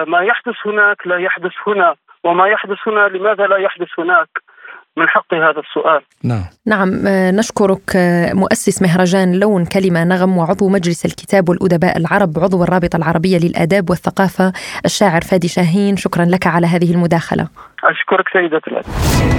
ما 0.07 0.21
يحدث 0.21 0.55
هناك 0.65 1.07
لا 1.07 1.17
يحدث 1.17 1.51
هنا 1.67 1.95
وما 2.23 2.47
يحدث 2.47 2.87
هنا 2.87 3.07
لماذا 3.07 3.47
لا 3.47 3.57
يحدث 3.57 3.99
هناك؟ 3.99 4.27
من 4.97 5.07
حقي 5.09 5.37
هذا 5.37 5.59
السؤال. 5.59 6.01
نعم. 6.23 6.43
نعم 6.65 7.07
آه، 7.07 7.31
نشكرك 7.31 7.95
آه، 7.95 8.33
مؤسس 8.33 8.81
مهرجان 8.81 9.39
لون 9.39 9.65
كلمة 9.65 10.03
نغم 10.03 10.37
وعضو 10.37 10.69
مجلس 10.69 11.05
الكتاب 11.05 11.49
والأدباء 11.49 11.97
العرب 11.97 12.39
عضو 12.39 12.63
الرابطة 12.63 12.97
العربية 12.97 13.37
للآداب 13.37 13.89
والثقافة 13.89 14.53
الشاعر 14.85 15.21
فادي 15.21 15.47
شاهين. 15.47 15.97
شكرا 15.97 16.25
لك 16.25 16.47
على 16.47 16.67
هذه 16.67 16.91
المداخلة. 16.93 17.47
أشكرك 17.83 18.25
سيدة 18.33 18.61
العزيز 18.67 19.37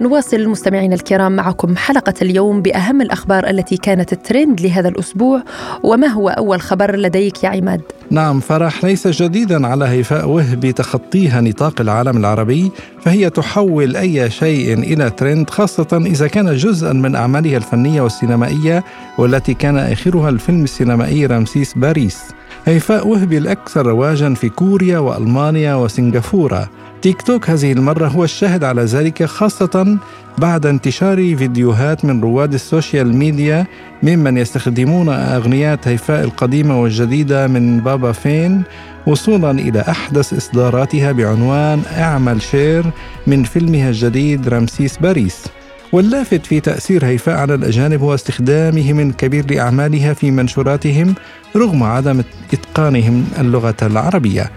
نواصل 0.00 0.36
المستمعين 0.36 0.92
الكرام 0.92 1.36
معكم 1.36 1.76
حلقة 1.76 2.14
اليوم 2.22 2.62
بأهم 2.62 3.00
الأخبار 3.00 3.50
التي 3.50 3.76
كانت 3.76 4.12
الترند 4.12 4.60
لهذا 4.60 4.88
الأسبوع 4.88 5.42
وما 5.82 6.06
هو 6.06 6.28
أول 6.28 6.60
خبر 6.60 6.96
لديك 6.96 7.44
يا 7.44 7.48
عماد؟ 7.48 7.80
نعم 8.10 8.40
فرح 8.40 8.84
ليس 8.84 9.08
جديدا 9.08 9.66
على 9.66 9.84
هيفاء 9.84 10.28
وهبي 10.28 10.72
تخطيها 10.72 11.40
نطاق 11.40 11.80
العالم 11.80 12.16
العربي 12.16 12.70
فهي 13.00 13.30
تحول 13.30 13.96
أي 13.96 14.30
شيء 14.30 14.78
إلى 14.78 15.10
ترند 15.10 15.50
خاصة 15.50 16.02
إذا 16.06 16.26
كان 16.26 16.56
جزءا 16.56 16.92
من 16.92 17.14
أعمالها 17.14 17.56
الفنية 17.56 18.00
والسينمائية 18.00 18.84
والتي 19.18 19.54
كان 19.54 19.78
آخرها 19.78 20.28
الفيلم 20.28 20.64
السينمائي 20.64 21.26
رمسيس 21.26 21.74
باريس 21.74 22.18
هيفاء 22.66 23.08
وهبي 23.08 23.38
الأكثر 23.38 23.86
رواجا 23.86 24.34
في 24.34 24.48
كوريا 24.48 24.98
وألمانيا 24.98 25.74
وسنغافورة؟ 25.74 26.70
تيك 27.02 27.22
توك 27.22 27.50
هذه 27.50 27.72
المرة 27.72 28.08
هو 28.08 28.24
الشاهد 28.24 28.64
على 28.64 28.82
ذلك 28.82 29.24
خاصة 29.24 29.98
بعد 30.38 30.66
انتشار 30.66 31.16
فيديوهات 31.16 32.04
من 32.04 32.20
رواد 32.20 32.54
ال 32.54 32.63
social 32.63 33.16
media 33.16 33.66
ممن 34.02 34.36
يستخدمون 34.36 35.08
أغنيات 35.08 35.88
هيفاء 35.88 36.24
القديمة 36.24 36.82
والجديدة 36.82 37.46
من 37.46 37.80
بابا 37.80 38.12
فين 38.12 38.62
وصولا 39.06 39.50
إلى 39.50 39.80
أحدث 39.80 40.34
إصداراتها 40.34 41.12
بعنوان 41.12 41.82
أعمل 41.98 42.42
شير 42.42 42.84
من 43.26 43.42
فيلمها 43.42 43.88
الجديد 43.88 44.48
رمسيس 44.48 44.98
باريس. 44.98 45.44
واللافت 45.92 46.46
في 46.46 46.60
تأثير 46.60 47.06
هيفاء 47.06 47.36
على 47.36 47.54
الأجانب 47.54 48.00
هو 48.00 48.14
استخدامهم 48.14 49.00
الكبير 49.00 49.50
لأعمالها 49.50 50.14
في 50.14 50.30
منشوراتهم 50.30 51.14
رغم 51.56 51.82
عدم 51.82 52.22
إتقانهم 52.52 53.24
اللغة 53.38 53.76
العربية. 53.82 54.50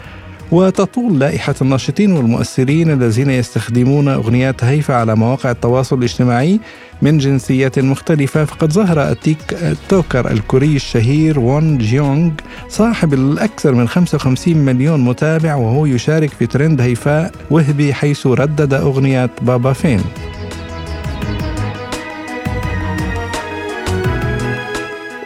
وتطول 0.52 1.20
لائحة 1.20 1.56
الناشطين 1.62 2.12
والمؤثرين 2.12 2.92
الذين 2.92 3.30
يستخدمون 3.30 4.08
أغنيات 4.08 4.64
هيفا 4.64 4.94
على 4.94 5.16
مواقع 5.16 5.52
التواصل 5.52 5.98
الاجتماعي 5.98 6.60
من 7.02 7.18
جنسيات 7.18 7.80
مختلفة. 7.80 8.46
فقد 8.46 8.74
ظهر 8.74 9.12
ال 9.12 9.58
TikToker 9.90 10.32
الكوري 10.32 10.76
الشهير 10.76 11.40
وون 11.40 11.78
جيونغ 11.78 12.32
صاحب 12.70 13.14
الأكثر 13.14 13.74
من 13.76 13.88
55 13.88 14.58
مليون 14.58 15.00
متابع 15.00 15.56
وهو 15.56 15.86
يشارك 15.86 16.30
في 16.30 16.48
ترند 16.48 16.82
هيفاء 16.82 17.32
وهبي 17.52 17.94
حيث 17.94 18.28
ردد 18.28 18.74
أغنية 18.74 19.30
بابا 19.42 19.74
فين. 19.74 20.02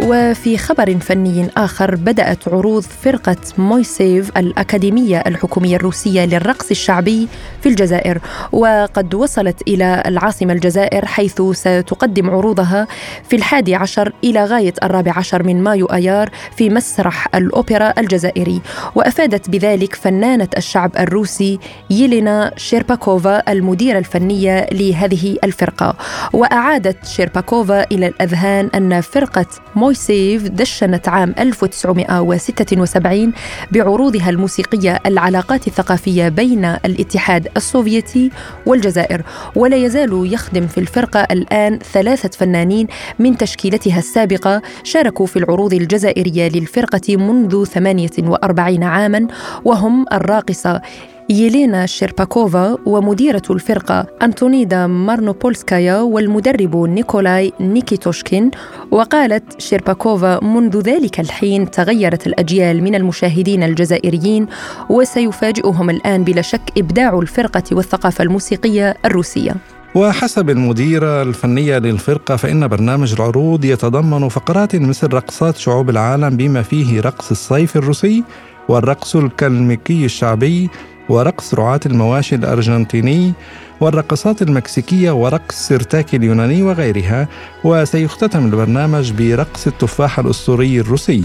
وفي 0.05 0.57
خبر 0.57 0.99
فني 0.99 1.49
آخر 1.57 1.95
بدأت 1.95 2.47
عروض 2.47 2.83
فرقة 2.83 3.35
مويسيف 3.57 4.37
الأكاديمية 4.37 5.23
الحكومية 5.27 5.75
الروسية 5.75 6.25
للرقص 6.25 6.69
الشعبي 6.71 7.27
في 7.61 7.69
الجزائر. 7.69 8.19
وقد 8.51 9.15
وصلت 9.15 9.61
إلى 9.67 10.03
العاصمة 10.05 10.53
الجزائر 10.53 11.05
حيث 11.05 11.41
ستقدم 11.51 12.29
عروضها 12.29 12.87
في 13.29 13.35
الحادي 13.35 13.75
عشر 13.75 14.13
إلى 14.23 14.45
غاية 14.45 14.73
الرابع 14.83 15.13
عشر 15.17 15.43
من 15.43 15.63
مايو 15.63 15.85
أيار 15.85 16.29
في 16.57 16.69
مسرح 16.69 17.35
الأوبرا 17.35 17.93
الجزائري. 17.97 18.61
وأفادت 18.95 19.49
بذلك 19.49 19.95
فنانة 19.95 20.47
الشعب 20.57 20.91
الروسي 20.99 21.59
يلينا 21.89 22.51
شيرباكوفا 22.57 23.51
المديرة 23.51 23.99
الفنية 23.99 24.67
لهذه 24.71 25.37
الفرقة. 25.43 25.95
وأعادت 26.33 27.05
شيرباكوفا 27.05 27.83
إلى 27.83 28.07
الأذهان 28.07 28.69
أن 28.75 29.01
فرقة 29.01 29.45
مويسيف 29.75 29.92
سيف 29.95 30.47
دشنت 30.47 31.09
عام 31.09 31.35
1976 31.39 33.33
بعروضها 33.71 34.29
الموسيقية 34.29 34.99
العلاقات 35.05 35.67
الثقافية 35.67 36.29
بين 36.29 36.65
الاتحاد 36.65 37.47
السوفيتي 37.57 38.31
والجزائر 38.65 39.21
ولا 39.55 39.77
يزال 39.77 40.33
يخدم 40.33 40.67
في 40.67 40.77
الفرقة 40.77 41.27
الآن 41.31 41.79
ثلاثة 41.79 42.29
فنانين 42.29 42.87
من 43.19 43.37
تشكيلتها 43.37 43.99
السابقة 43.99 44.61
شاركوا 44.83 45.25
في 45.25 45.39
العروض 45.39 45.73
الجزائرية 45.73 46.49
للفرقة 46.49 47.17
منذ 47.17 47.65
48 47.65 48.83
عاما 48.83 49.27
وهم 49.65 50.05
الراقصة 50.13 50.81
يلينا 51.29 51.85
شيرباكوفا 51.85 52.77
ومديرة 52.85 53.41
الفرقة 53.49 54.07
أنتونيدا 54.21 54.87
مارنوبولسكايا 54.87 56.01
والمدرب 56.01 56.75
نيكولاي 56.75 57.53
نيكيتوشكين. 57.59 58.51
وقالت 58.91 59.61
شيرباكوفا 59.61 60.43
منذ 60.43 60.81
ذلك 60.81 61.19
الحين 61.19 61.71
تغيرت 61.71 62.27
الأجيال 62.27 62.83
من 62.83 62.95
المشاهدين 62.95 63.63
الجزائريين 63.63 64.47
وسيفاجئهم 64.89 65.89
الآن 65.89 66.23
بلا 66.23 66.41
شك 66.41 66.61
إبداع 66.77 67.19
الفرقة 67.19 67.63
والثقافة 67.71 68.23
الموسيقية 68.23 68.95
الروسية. 69.05 69.55
وحسب 69.95 70.49
المديرة 70.49 71.21
الفنية 71.21 71.77
للفرقة 71.77 72.35
فإن 72.35 72.67
برنامج 72.67 73.13
العروض 73.13 73.65
يتضمن 73.65 74.29
فقرات 74.29 74.75
مثل 74.75 75.13
رقصات 75.13 75.57
شعوب 75.57 75.89
العالم 75.89 76.37
بما 76.37 76.61
فيه 76.61 77.01
رقص 77.01 77.31
الصيف 77.31 77.77
الروسي 77.77 78.23
والرقص 78.69 79.15
الكلميكي 79.15 80.05
الشعبي 80.05 80.69
ورقص 81.09 81.53
رعاة 81.53 81.79
المواشي 81.85 82.35
الأرجنتيني 82.35 83.33
والرقصات 83.81 84.41
المكسيكية 84.41 85.11
ورقص 85.11 85.55
سيرتاكي 85.67 86.17
اليوناني 86.17 86.63
وغيرها 86.63 87.27
وسيختتم 87.63 88.45
البرنامج 88.45 89.11
برقص 89.11 89.67
التفاح 89.67 90.19
الأسطوري 90.19 90.79
الروسي. 90.79 91.23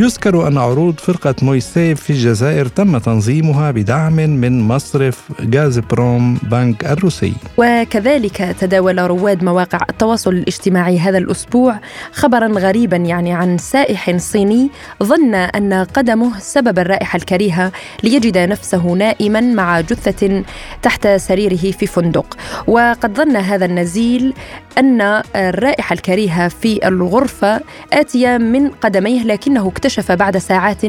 يذكر 0.00 0.48
أن 0.48 0.58
عروض 0.58 1.00
فرقة 1.00 1.34
مويسيف 1.42 2.00
في 2.00 2.10
الجزائر 2.10 2.66
تم 2.66 2.98
تنظيمها 2.98 3.70
بدعم 3.70 4.16
من 4.16 4.60
مصرف 4.60 5.28
غازبروم 5.54 6.38
بنك 6.42 6.84
الروسي. 6.84 7.32
وكذلك 7.56 8.56
تداول 8.60 8.98
رواد 8.98 9.44
مواقع 9.44 9.78
التواصل 9.90 10.30
الاجتماعي 10.30 10.98
هذا 10.98 11.18
الأسبوع 11.18 11.80
خبرا 12.12 12.46
غريبا 12.46 12.96
يعني 12.96 13.32
عن 13.32 13.58
سائح 13.58 14.16
صيني 14.16 14.70
ظن 15.02 15.34
أن 15.34 15.72
قدمه 15.74 16.38
سبب 16.38 16.78
الرائحة 16.78 17.16
الكريهة 17.16 17.72
ليجد 18.02 18.38
نفسه 18.38 18.92
نائما 18.92 19.40
مع 19.40 19.80
جثة 19.80 20.44
تحت 20.82 21.08
سريره 21.08 21.70
في 21.70 21.86
فندق. 21.86 22.36
وقد 22.66 23.16
ظن 23.16 23.36
هذا 23.36 23.64
النزيل 23.64 24.34
أن 24.78 25.22
الرائحة 25.36 25.92
الكريهة 25.92 26.48
في 26.48 26.88
الغرفة 26.88 27.60
آتية 27.92 28.38
من 28.38 28.70
قدميه 28.70 29.22
لكنه 29.22 29.68
اكتشف 29.68 30.12
بعد 30.12 30.38
ساعات 30.38 30.82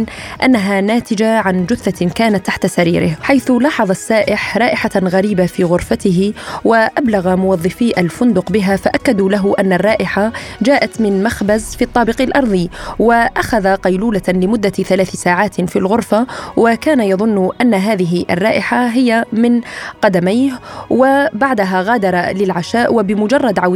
أنها 0.44 0.82
ناتجة 0.82 1.40
عن 1.40 1.66
جثة 1.66 2.10
كانت 2.10 2.46
تحت 2.46 2.66
سريره 2.66 3.18
حيث 3.22 3.52
لاحظ 3.52 3.90
السائح 3.90 4.58
رائحة 4.58 4.90
غريبة 4.96 5.46
في 5.46 5.64
غرفته 5.64 6.34
وأبلغ 6.64 7.36
موظفي 7.36 8.00
الفندق 8.02 8.52
بها 8.52 8.76
فأكدوا 8.76 9.30
له 9.30 9.56
أن 9.60 9.74
الرائحة 9.74 10.32
جاءت 10.62 11.02
من 11.02 11.24
مخبز 11.24 11.76
في 11.76 11.84
الطابق 11.84 12.22
الأرضي 12.22 12.70
وأخذ 13.00 13.76
قيلولة 13.76 14.22
لمدة 14.28 14.70
ثلاث 14.70 15.16
ساعات 15.16 15.62
في 15.62 15.76
الغرفة 15.76 16.28
وكان 16.58 17.02
يظن 17.02 17.50
أن 17.62 17.74
هذه 17.74 18.26
الرائحة 18.30 18.88
هي 18.88 19.26
من 19.34 19.62
قدميه 20.02 20.60
وبعدها 20.90 21.82
غادر 21.82 22.16
للعشاء 22.16 22.94
وبمجرد 22.94 23.60
عودته 23.60 23.71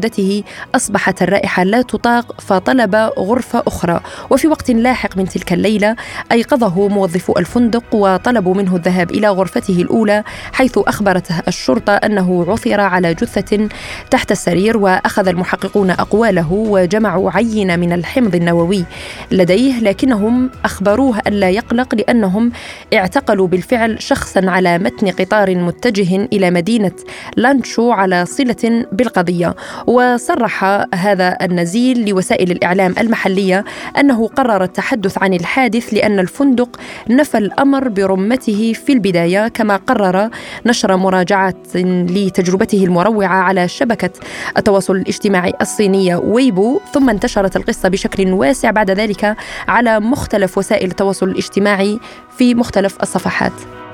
أصبحت 0.75 1.21
الرائحة 1.21 1.63
لا 1.63 1.81
تطاق 1.81 2.41
فطلب 2.41 2.95
غرفة 3.19 3.63
أخرى. 3.67 3.99
وفي 4.29 4.47
وقت 4.47 4.71
لاحق 4.71 5.17
من 5.17 5.27
تلك 5.27 5.53
الليلة 5.53 5.95
أيقظه 6.31 6.87
موظفو 6.87 7.33
الفندق 7.37 7.83
وطلبوا 7.95 8.53
منه 8.55 8.75
الذهاب 8.75 9.11
إلى 9.11 9.29
غرفته 9.29 9.81
الأولى 9.81 10.23
حيث 10.53 10.77
أخبرته 10.77 11.41
الشرطة 11.47 11.93
أنه 11.93 12.45
عثر 12.47 12.81
على 12.81 13.13
جثة 13.13 13.69
تحت 14.11 14.31
السرير 14.31 14.77
وأخذ 14.77 15.27
المحققون 15.27 15.89
أقواله 15.89 16.51
وجمعوا 16.51 17.31
عينة 17.31 17.75
من 17.75 17.93
الحمض 17.93 18.35
النووي 18.35 18.85
لديه 19.31 19.79
لكنهم 19.79 20.49
أخبروه 20.65 21.19
ألا 21.27 21.49
يقلق 21.49 21.95
لأنهم 21.95 22.51
اعتقلوا 22.93 23.47
بالفعل 23.47 24.01
شخصا 24.01 24.41
على 24.49 24.77
متن 24.77 25.11
قطار 25.11 25.55
متجه 25.55 26.15
إلى 26.33 26.51
مدينة 26.51 26.91
لانشو 27.37 27.91
على 27.91 28.25
صلة 28.25 28.85
بالقضية. 28.91 29.55
وصرح 29.87 30.63
هذا 30.95 31.37
النزيل 31.41 32.09
لوسائل 32.09 32.51
الإعلام 32.51 32.95
المحلية 32.99 33.65
أنه 33.99 34.27
قرر 34.27 34.63
التحدث 34.63 35.17
عن 35.23 35.33
الحادث 35.33 35.93
لأن 35.93 36.19
الفندق 36.19 36.79
نفى 37.09 37.37
الأمر 37.37 37.87
برمته 37.87 38.73
في 38.73 38.93
البداية 38.93 39.47
كما 39.47 39.75
قرر 39.75 40.29
نشر 40.65 40.97
مراجعات 40.97 41.57
لتجربته 41.75 42.83
المروعة 42.83 43.27
على 43.27 43.67
شبكة 43.67 44.09
التواصل 44.57 44.95
الاجتماعي 44.95 45.53
الصينية 45.61 46.15
ويبو 46.15 46.79
ثم 46.93 47.09
انتشرت 47.09 47.55
القصة 47.55 47.89
بشكل 47.89 48.31
واسع 48.33 48.71
بعد 48.71 48.91
ذلك 48.91 49.35
على 49.67 49.99
مختلف 49.99 50.57
وسائل 50.57 50.89
التواصل 50.91 51.29
الاجتماعي 51.29 51.99
في 52.37 52.55
مختلف 52.55 53.01
الصفحات. 53.01 53.84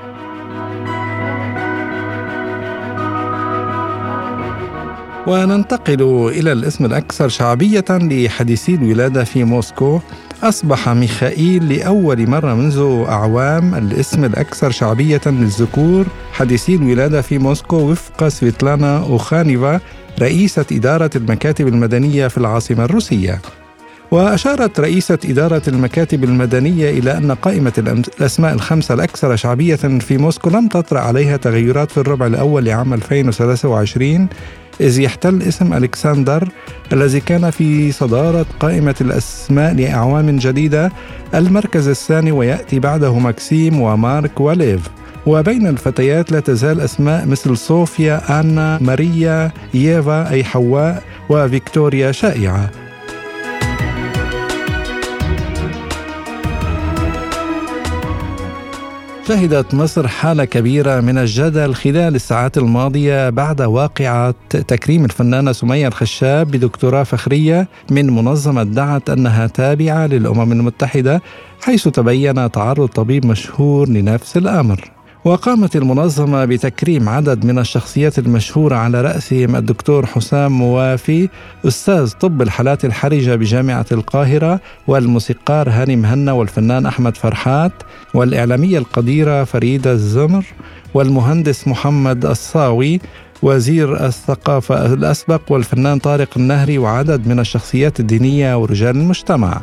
وننتقل 5.26 6.28
إلى 6.28 6.52
الاسم 6.52 6.84
الأكثر 6.84 7.28
شعبية 7.28 7.84
لحديثي 7.90 8.74
الولادة 8.74 9.24
في 9.24 9.44
موسكو. 9.44 10.00
أصبح 10.42 10.88
ميخائيل 10.88 11.72
لأول 11.72 12.30
مرة 12.30 12.54
منذ 12.54 13.04
أعوام 13.08 13.74
الاسم 13.74 14.24
الأكثر 14.24 14.70
شعبية 14.70 15.20
للذكور. 15.26 16.06
حديثي 16.32 16.74
الولادة 16.74 17.20
في 17.22 17.38
موسكو 17.38 17.76
وفق 17.76 18.28
سفيتلانا 18.28 18.98
أوخانيفا 18.98 19.80
رئيسة 20.20 20.66
إدارة 20.72 21.10
المكاتب 21.16 21.68
المدنية 21.68 22.28
في 22.28 22.38
العاصمة 22.38 22.84
الروسية. 22.84 23.40
وأشارت 24.10 24.80
رئيسة 24.80 25.18
إدارة 25.24 25.62
المكاتب 25.68 26.24
المدنية 26.24 26.90
إلى 26.90 27.16
أن 27.16 27.32
قائمة 27.32 27.72
الأسماء 27.78 28.54
الخمسة 28.54 28.94
الأكثر 28.94 29.36
شعبية 29.36 29.76
في 29.76 30.18
موسكو 30.18 30.50
لم 30.50 30.68
تطرأ 30.68 31.00
عليها 31.00 31.36
تغيرات 31.36 31.90
في 31.90 31.98
الربع 31.98 32.26
الأول 32.26 32.64
لعام 32.64 32.94
2023 32.94 34.28
إذ 34.80 35.00
يحتل 35.00 35.42
اسم 35.42 35.72
ألكسندر 35.72 36.48
الذي 36.92 37.20
كان 37.20 37.50
في 37.50 37.92
صدارة 37.92 38.46
قائمة 38.60 38.94
الأسماء 39.00 39.74
لأعوام 39.74 40.36
جديدة 40.36 40.92
المركز 41.34 41.88
الثاني 41.88 42.32
ويأتي 42.32 42.78
بعده 42.78 43.18
ماكسيم 43.18 43.80
ومارك 43.80 44.40
وليف. 44.40 44.80
وبين 45.26 45.66
الفتيات 45.66 46.32
لا 46.32 46.40
تزال 46.40 46.80
أسماء 46.80 47.26
مثل 47.26 47.56
صوفيا 47.56 48.40
آنا 48.40 48.78
ماريا 48.80 49.52
ييفا 49.74 50.30
أي 50.30 50.44
حواء 50.44 51.02
وفيكتوريا 51.28 52.12
شائعة. 52.12 52.70
شهدت 59.28 59.74
مصر 59.74 60.08
حالة 60.08 60.44
كبيرة 60.44 61.00
من 61.00 61.18
الجدل 61.18 61.74
خلال 61.74 62.14
الساعات 62.14 62.58
الماضية 62.58 63.30
بعد 63.30 63.62
واقعة 63.62 64.34
تكريم 64.50 65.04
الفنانة 65.04 65.52
سمية 65.52 65.88
الخشاب 65.88 66.50
بدكتوراه 66.50 67.02
فخرية 67.02 67.68
من 67.90 68.10
منظمة 68.10 68.62
دعت 68.62 69.10
أنها 69.10 69.46
تابعة 69.46 70.06
للأمم 70.06 70.52
المتحدة 70.52 71.22
حيث 71.60 71.88
تبين 71.88 72.50
تعرض 72.50 72.88
طبيب 72.88 73.26
مشهور 73.26 73.88
لنفس 73.88 74.36
الأمر. 74.36 74.90
وقامت 75.24 75.76
المنظمة 75.76 76.44
بتكريم 76.44 77.08
عدد 77.08 77.44
من 77.44 77.58
الشخصيات 77.58 78.18
المشهورة 78.18 78.76
على 78.76 79.00
رأسهم 79.00 79.56
الدكتور 79.56 80.06
حسام 80.06 80.52
موافي 80.52 81.28
أستاذ 81.66 82.12
طب 82.12 82.42
الحالات 82.42 82.84
الحرجة 82.84 83.34
بجامعة 83.34 83.86
القاهرة 83.92 84.60
والموسيقار 84.86 85.70
هاني 85.70 85.96
مهنا 85.96 86.32
والفنان 86.32 86.86
أحمد 86.86 87.16
فرحات 87.16 87.72
والإعلامية 88.14 88.78
القديرة 88.78 89.44
فريدة 89.44 89.92
الزمر 89.92 90.44
والمهندس 90.94 91.68
محمد 91.68 92.26
الصاوي 92.26 93.00
وزير 93.42 94.06
الثقافة 94.06 94.86
الأسبق 94.94 95.40
والفنان 95.50 95.98
طارق 95.98 96.28
النهري 96.36 96.78
وعدد 96.78 97.26
من 97.28 97.40
الشخصيات 97.40 98.00
الدينية 98.00 98.58
ورجال 98.58 98.96
المجتمع. 98.96 99.60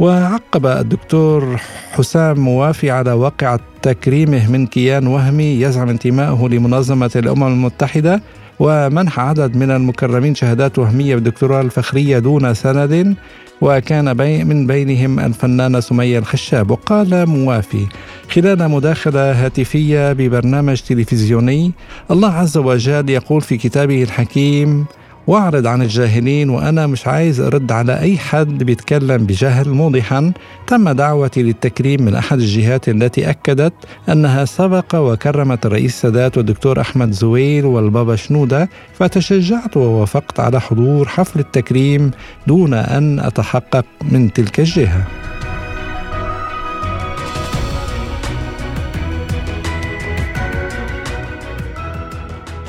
وعقب 0.00 0.66
الدكتور 0.66 1.60
حسام 1.92 2.40
موافي 2.40 2.90
على 2.90 3.12
واقعة 3.12 3.60
تكريمه 3.82 4.50
من 4.50 4.66
كيان 4.66 5.06
وهمي 5.06 5.60
يزعم 5.60 5.88
انتمائه 5.88 6.48
لمنظمة 6.48 7.10
الأمم 7.16 7.46
المتحدة 7.46 8.22
ومنح 8.60 9.20
عدد 9.20 9.56
من 9.56 9.70
المكرمين 9.70 10.34
شهادات 10.34 10.78
وهمية 10.78 11.14
بالدكتوراه 11.14 11.60
الفخرية 11.60 12.18
دون 12.18 12.54
سند 12.54 13.14
وكان 13.60 14.14
بي 14.14 14.44
من 14.44 14.66
بينهم 14.66 15.20
الفنانة 15.20 15.80
سمية 15.80 16.18
الخشاب. 16.18 16.70
وقال 16.70 17.26
موافي 17.26 17.86
خلال 18.30 18.68
مداخلة 18.70 19.44
هاتفية 19.44 20.12
ببرنامج 20.12 20.80
تلفزيوني 20.80 21.72
الله 22.10 22.32
عز 22.32 22.56
وجل 22.56 23.10
يقول 23.10 23.40
في 23.40 23.56
كتابه 23.56 24.02
الحكيم 24.02 24.86
واعرض 25.26 25.66
عن 25.66 25.82
الجاهلين 25.82 26.50
وأنا 26.50 26.86
مش 26.86 27.06
عايز 27.06 27.40
أرد 27.40 27.72
على 27.72 28.00
أي 28.00 28.18
حد 28.18 28.62
بيتكلم 28.62 29.26
بجهل. 29.26 29.68
موضحا 29.68 30.32
تم 30.66 30.90
دعوتي 30.90 31.42
للتكريم 31.42 32.02
من 32.02 32.14
أحد 32.14 32.38
الجهات 32.38 32.88
التي 32.88 33.30
أكدت 33.30 33.72
أنها 34.08 34.44
سبق 34.44 34.94
وكرمت 34.94 35.66
الرئيس 35.66 35.94
السادات 35.94 36.36
والدكتور 36.38 36.80
أحمد 36.80 37.12
زويل 37.12 37.64
والبابا 37.64 38.16
شنودة 38.16 38.68
فتشجعت 38.94 39.76
ووافقت 39.76 40.40
على 40.40 40.60
حضور 40.60 41.08
حفل 41.08 41.40
التكريم 41.40 42.10
دون 42.46 42.74
أن 42.74 43.20
أتحقق 43.20 43.84
من 44.02 44.32
تلك 44.32 44.60
الجهة. 44.60 45.06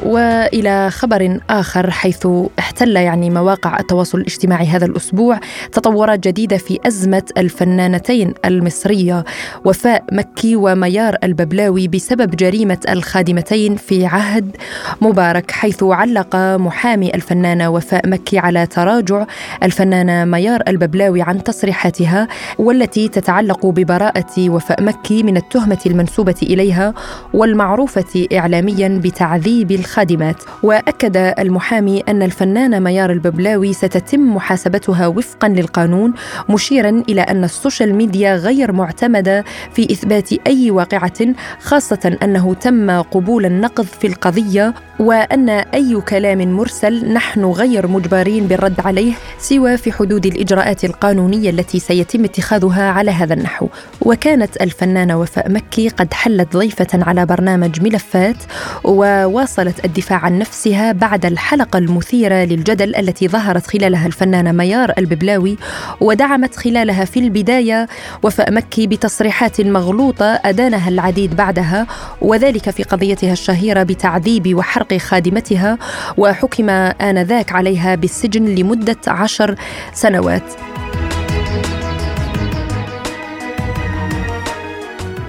وإلى 0.05 0.89
خبر 0.91 1.39
آخر 1.49 1.91
حيث 1.91 2.27
احتل 2.59 2.95
يعني 2.95 3.29
مواقع 3.29 3.79
التواصل 3.79 4.17
الاجتماعي 4.17 4.65
هذا 4.65 4.85
الأسبوع 4.85 5.39
تطورات 5.71 6.27
جديدة 6.27 6.57
في 6.57 6.79
أزمة 6.87 7.23
الفنانتين 7.37 8.33
المصرية. 8.45 9.25
وفاء 9.65 10.03
مكي 10.11 10.55
وميار 10.55 11.17
الببلاوي 11.23 11.87
بسبب 11.87 12.35
جريمة 12.35 12.77
الخادمتين 12.89 13.75
في 13.75 14.05
عهد 14.05 14.55
مبارك 15.01 15.51
حيث 15.51 15.83
علق 15.83 16.35
محامي 16.35 17.15
الفنانه 17.15 17.69
وفاء 17.69 18.09
مكي 18.09 18.37
على 18.39 18.65
تراجع 18.65 19.25
الفنانة 19.63 20.25
ميار 20.25 20.63
الببلاوي 20.67 21.21
عن 21.21 21.43
تصريحاتها 21.43 22.27
والتي 22.59 23.07
تتعلق 23.07 23.65
ببراءة 23.65 24.49
وفاء 24.49 24.83
مكي 24.83 25.23
من 25.23 25.37
التهمة 25.37 25.79
المنسوبة 25.85 26.35
إليها 26.43 26.93
والمعروفة 27.33 28.27
اعلاميا 28.33 29.01
بتعذيب 29.03 29.71
الخ 29.71 29.94
الخادمات. 29.95 30.43
وأكد 30.63 31.17
المحامي 31.39 32.03
أن 32.09 32.21
الفنانه 32.21 32.79
ميار 32.79 33.11
الببلاوي 33.11 33.73
ستتم 33.73 34.35
محاسبتها 34.35 35.07
وفقا 35.07 35.47
للقانون 35.47 36.13
مشيرا 36.49 37.03
إلى 37.09 37.21
أن 37.21 37.43
ال 37.43 37.50
social 37.50 37.95
media 37.95 38.35
غير 38.35 38.71
معتمدة 38.71 39.43
في 39.73 39.91
إثبات 39.91 40.33
أي 40.47 40.71
واقعة 40.71 41.33
خاصة 41.59 42.17
أنه 42.23 42.53
تم 42.53 43.01
قبول 43.01 43.45
النقض 43.45 43.85
في 43.85 44.07
القضية 44.07 44.73
وأن 44.99 45.49
أي 45.49 46.01
كلام 46.01 46.53
مرسل 46.53 47.13
نحن 47.13 47.45
غير 47.45 47.87
مجبرين 47.87 48.47
بالرد 48.47 48.79
عليه 48.79 49.13
سوى 49.39 49.77
في 49.77 49.91
حدود 49.91 50.25
الإجراءات 50.25 50.85
القانونية 50.85 51.49
التي 51.49 51.79
سيتم 51.79 52.23
اتخاذها 52.23 52.91
على 52.91 53.11
هذا 53.11 53.33
النحو. 53.33 53.67
وكانت 54.01 54.61
الفنانة 54.61 55.19
وفاء 55.19 55.51
مكي 55.51 55.89
قد 55.89 56.13
حلت 56.13 56.57
ضيفة 56.57 56.87
على 56.93 57.25
برنامج 57.25 57.81
ملفات 57.81 58.35
وواصلت 58.83 59.84
الدفاع 59.85 60.17
عن 60.17 60.39
نفسها 60.39 60.91
بعد 60.91 61.25
الحلقة 61.25 61.77
المثيرة 61.77 62.35
للجدل 62.35 62.95
التي 62.95 63.27
ظهرت 63.27 63.67
خلالها 63.67 64.07
الفنانة 64.07 64.51
ميار 64.51 64.93
الببلاوي 64.97 65.57
ودعمت 66.01 66.55
خلالها 66.55 67.05
في 67.05 67.19
البداية 67.19 67.87
وفاء 68.23 68.51
مكي 68.51 68.87
بتصريحات 68.87 69.61
مغلوطة 69.61 70.25
أدانها 70.25 70.89
العديد 70.89 71.35
بعدها 71.35 71.87
وذلك 72.21 72.69
في 72.69 72.83
قضيتها 72.83 73.33
الشهيرة 73.33 73.83
بتعذيب 73.83 74.55
وحرق 74.55 74.97
خادمتها 74.97 75.77
وحكم 76.17 76.69
آنذاك 76.69 77.51
عليها 77.51 77.95
بالسجن 77.95 78.45
لمدة 78.45 78.97
عشر 79.07 79.55
سنوات. 79.93 80.53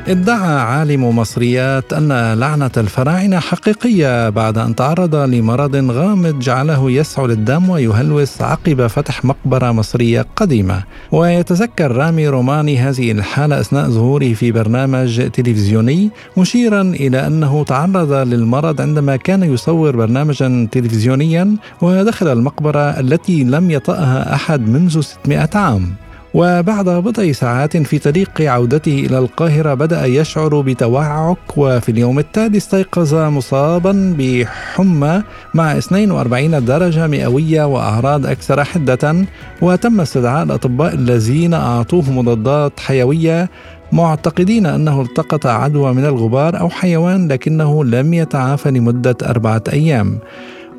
ادعى 0.08 0.60
عالم 0.60 1.18
مصريات 1.18 1.92
أن 1.92 2.34
لعنة 2.38 2.70
الفراعنة 2.76 3.40
حقيقية 3.40 4.28
بعد 4.28 4.58
أن 4.58 4.74
تعرض 4.74 5.14
لمرض 5.14 5.76
غامض 5.76 6.38
جعله 6.38 6.90
يسعل 6.90 7.30
الدم 7.30 7.70
ويهلوس 7.70 8.42
عقب 8.42 8.86
فتح 8.86 9.24
مقبرة 9.24 9.72
مصرية 9.72 10.26
قديمة. 10.36 10.82
ويتذكر 11.12 11.92
رامي 11.92 12.28
روماني 12.28 12.78
هذه 12.78 13.12
الحالة 13.12 13.60
أثناء 13.60 13.90
ظهوره 13.90 14.32
في 14.32 14.52
برنامج 14.52 15.30
تلفزيوني 15.30 16.10
مشيرا 16.36 16.82
إلى 16.82 17.26
أنه 17.26 17.64
تعرض 17.64 18.12
للمرض 18.12 18.80
عندما 18.80 19.16
كان 19.16 19.42
يصور 19.42 19.96
برنامجا 19.96 20.68
تلفزيونيا 20.72 21.56
ودخل 21.82 22.28
المقبرة 22.28 23.00
التي 23.00 23.44
لم 23.44 23.70
يطأها 23.70 24.34
أحد 24.34 24.68
منذ 24.68 25.00
600 25.00 25.48
عام. 25.54 26.05
وبعد 26.36 26.88
بضع 26.88 27.32
ساعات 27.32 27.76
في 27.76 27.98
طريق 27.98 28.40
عودته 28.40 29.06
إلى 29.06 29.18
القاهرة 29.18 29.74
بدأ 29.74 30.04
يشعر 30.06 30.60
بتوعك 30.60 31.56
وفي 31.56 31.88
اليوم 31.88 32.18
التالي 32.18 32.56
استيقظ 32.56 33.14
مصابا 33.14 34.14
بحمى 34.18 35.22
مع 35.54 35.78
42 35.78 36.64
درجة 36.64 37.06
مئوية 37.06 37.64
وأعراض 37.64 38.26
أكثر 38.26 38.64
حدة. 38.64 39.26
وتم 39.62 40.00
استدعاء 40.00 40.42
الأطباء 40.42 40.94
الذين 40.94 41.54
أعطوه 41.54 42.10
مضادات 42.10 42.80
حيوية 42.80 43.50
معتقدين 43.92 44.66
أنه 44.66 45.02
التقط 45.02 45.46
عدوى 45.46 45.92
من 45.92 46.04
الغبار 46.04 46.60
أو 46.60 46.68
حيوان 46.68 47.28
لكنه 47.28 47.84
لم 47.84 48.14
يتعافى 48.14 48.70
لمدة 48.70 49.16
أربعة 49.22 49.62
أيام. 49.72 50.18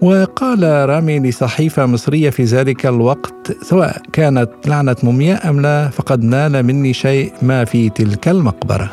وقال 0.01 0.89
رامي 0.89 1.19
لصحيفة 1.19 1.85
مصرية 1.85 2.29
في 2.29 2.43
ذلك 2.43 2.85
الوقت 2.85 3.57
سواء 3.61 4.01
كانت 4.13 4.49
لعنة 4.65 4.95
مومياء 5.03 5.49
أم 5.49 5.61
لا 5.61 5.89
فقد 5.89 6.23
نال 6.23 6.63
مني 6.63 6.93
شيء 6.93 7.33
ما 7.41 7.65
في 7.65 7.89
تلك 7.89 8.27
المقبرة. 8.27 8.91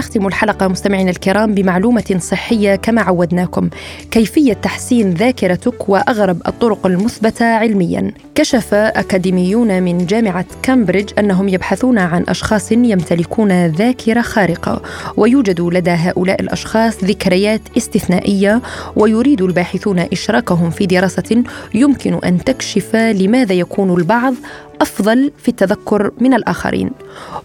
ونختم 0.00 0.26
الحلقة 0.26 0.68
مستمعينا 0.68 1.10
الكرام 1.10 1.54
بمعلومة 1.54 2.16
صحية 2.18 2.76
كما 2.76 3.02
عودناكم. 3.02 3.70
كيفية 4.10 4.52
تحسين 4.52 5.10
ذاكرتك 5.10 5.88
وأغرب 5.88 6.42
الطرق 6.46 6.86
المثبتة 6.86 7.46
علميا؟ 7.46 8.12
كشف 8.34 8.74
أكاديميون 8.74 9.82
من 9.82 10.06
جامعة 10.06 10.44
كامبريدج 10.62 11.10
أنهم 11.18 11.48
يبحثون 11.48 11.98
عن 11.98 12.24
أشخاص 12.28 12.72
يمتلكون 12.72 13.66
ذاكرة 13.66 14.20
خارقة 14.20 14.82
ويوجد 15.16 15.60
لدى 15.60 15.90
هؤلاء 15.90 16.40
الأشخاص 16.40 17.04
ذكريات 17.04 17.60
استثنائية 17.76 18.62
ويريد 18.96 19.42
الباحثون 19.42 19.98
إشراكهم 19.98 20.70
في 20.70 20.86
دراسة 20.86 21.44
يمكن 21.74 22.18
أن 22.24 22.44
تكشف 22.44 22.96
لماذا 22.96 23.54
يكون 23.54 23.94
البعض 24.00 24.34
أفضل 24.80 25.32
في 25.38 25.48
التذكر 25.48 26.10
من 26.20 26.34
الآخرين 26.34 26.90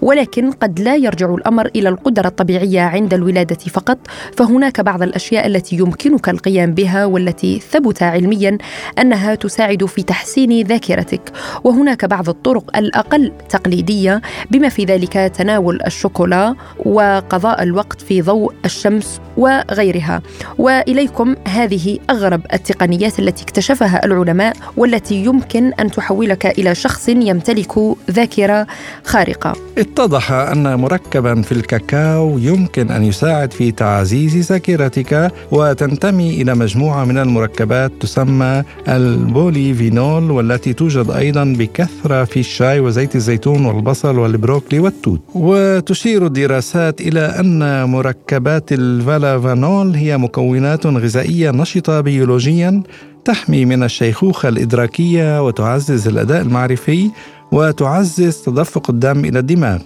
ولكن 0.02 0.52
قد 0.52 0.80
لا 0.80 0.96
يرجع 0.96 1.34
الأمر 1.34 1.66
إلى 1.76 1.90
القدرة 1.90 2.28
الطبيعية 2.28 2.82
عند 2.82 3.14
الولادة 3.14 3.56
فقط 3.56 3.98
فهناك 4.38 4.82
بعض 4.82 5.04
الأشياء 5.04 5.48
التي 5.48 5.76
يمكنك 5.76 6.30
القيام 6.30 6.74
بها 6.74 7.06
والتي 7.06 7.60
ثبت 7.60 8.04
علميا 8.04 8.58
أنها 9.00 9.36
تساعد 9.36 9.86
في 9.86 10.04
تحسين 10.04 10.68
ذاكرتك. 10.68 11.32
وهناك 11.64 12.06
بعض 12.06 12.30
الطرق 12.30 12.78
الأقل 12.78 13.32
تقليدية 13.50 14.22
بما 14.52 14.70
في 14.70 14.86
ذلك 14.86 15.14
تناول 15.14 15.80
الشوكولا 15.86 16.56
وقضاء 16.86 17.64
الوقت 17.64 18.02
في 18.02 18.22
ضوء 18.22 18.54
الشمس 18.66 19.22
وغيرها. 19.38 20.22
وإليكم 20.58 21.36
هذه 21.48 22.00
أغرب 22.10 22.42
التقنيات 22.54 23.20
التي 23.20 23.44
اكتشفها 23.44 24.06
العلماء 24.06 24.56
والتي 24.78 25.16
يمكن 25.16 25.74
أن 25.74 25.92
تحولك 25.92 26.46
إلى 26.46 26.76
شخص 26.76 27.10
يمتلك 27.26 27.74
ذاكرة 28.12 28.68
خارقة. 29.04 29.54
اتضح 29.78 30.32
أن 30.32 30.76
مركبا 30.76 31.42
في 31.42 31.52
الكاكاو 31.52 32.38
يمكن 32.38 32.92
أن 32.92 33.04
يساعد 33.04 33.54
في 33.54 33.72
تعزيز 33.72 34.52
ذاكرتك 34.52 35.32
وتنتمي 35.52 36.42
إلى 36.42 36.56
مجموعة 36.56 37.06
من 37.06 37.18
المركبات 37.18 37.92
تسمى 38.00 38.64
البوليفينول 38.88 40.32
والتي 40.32 40.74
توجد 40.74 41.12
أيضا 41.12 41.44
بكثرة 41.58 42.24
في 42.24 42.40
الشاي 42.40 42.80
وزيت 42.80 43.16
الزيتون 43.16 43.66
والبصل 43.66 44.20
والبروكلي 44.20 44.80
والتوت. 44.80 45.22
وتشير 45.36 46.26
الدراسات 46.26 47.02
إلى 47.02 47.20
أن 47.20 47.84
مركبات 47.90 48.72
الفلافانول 48.72 49.96
هي 49.96 50.18
مكونات 50.18 50.86
غذائية 50.86 51.52
نشطة 51.52 52.02
بيولوجيا 52.02 52.84
تحمي 53.26 53.66
من 53.66 53.84
الشيخوخة 53.84 54.50
الإدراكية 54.50 55.46
وتعزز 55.46 56.08
الأداء 56.08 56.42
المعرفي 56.42 57.12
وتعزز 57.52 58.38
تدفق 58.38 58.90
الدم 58.90 59.26
إلى 59.26 59.40
الدماغ. 59.40 59.80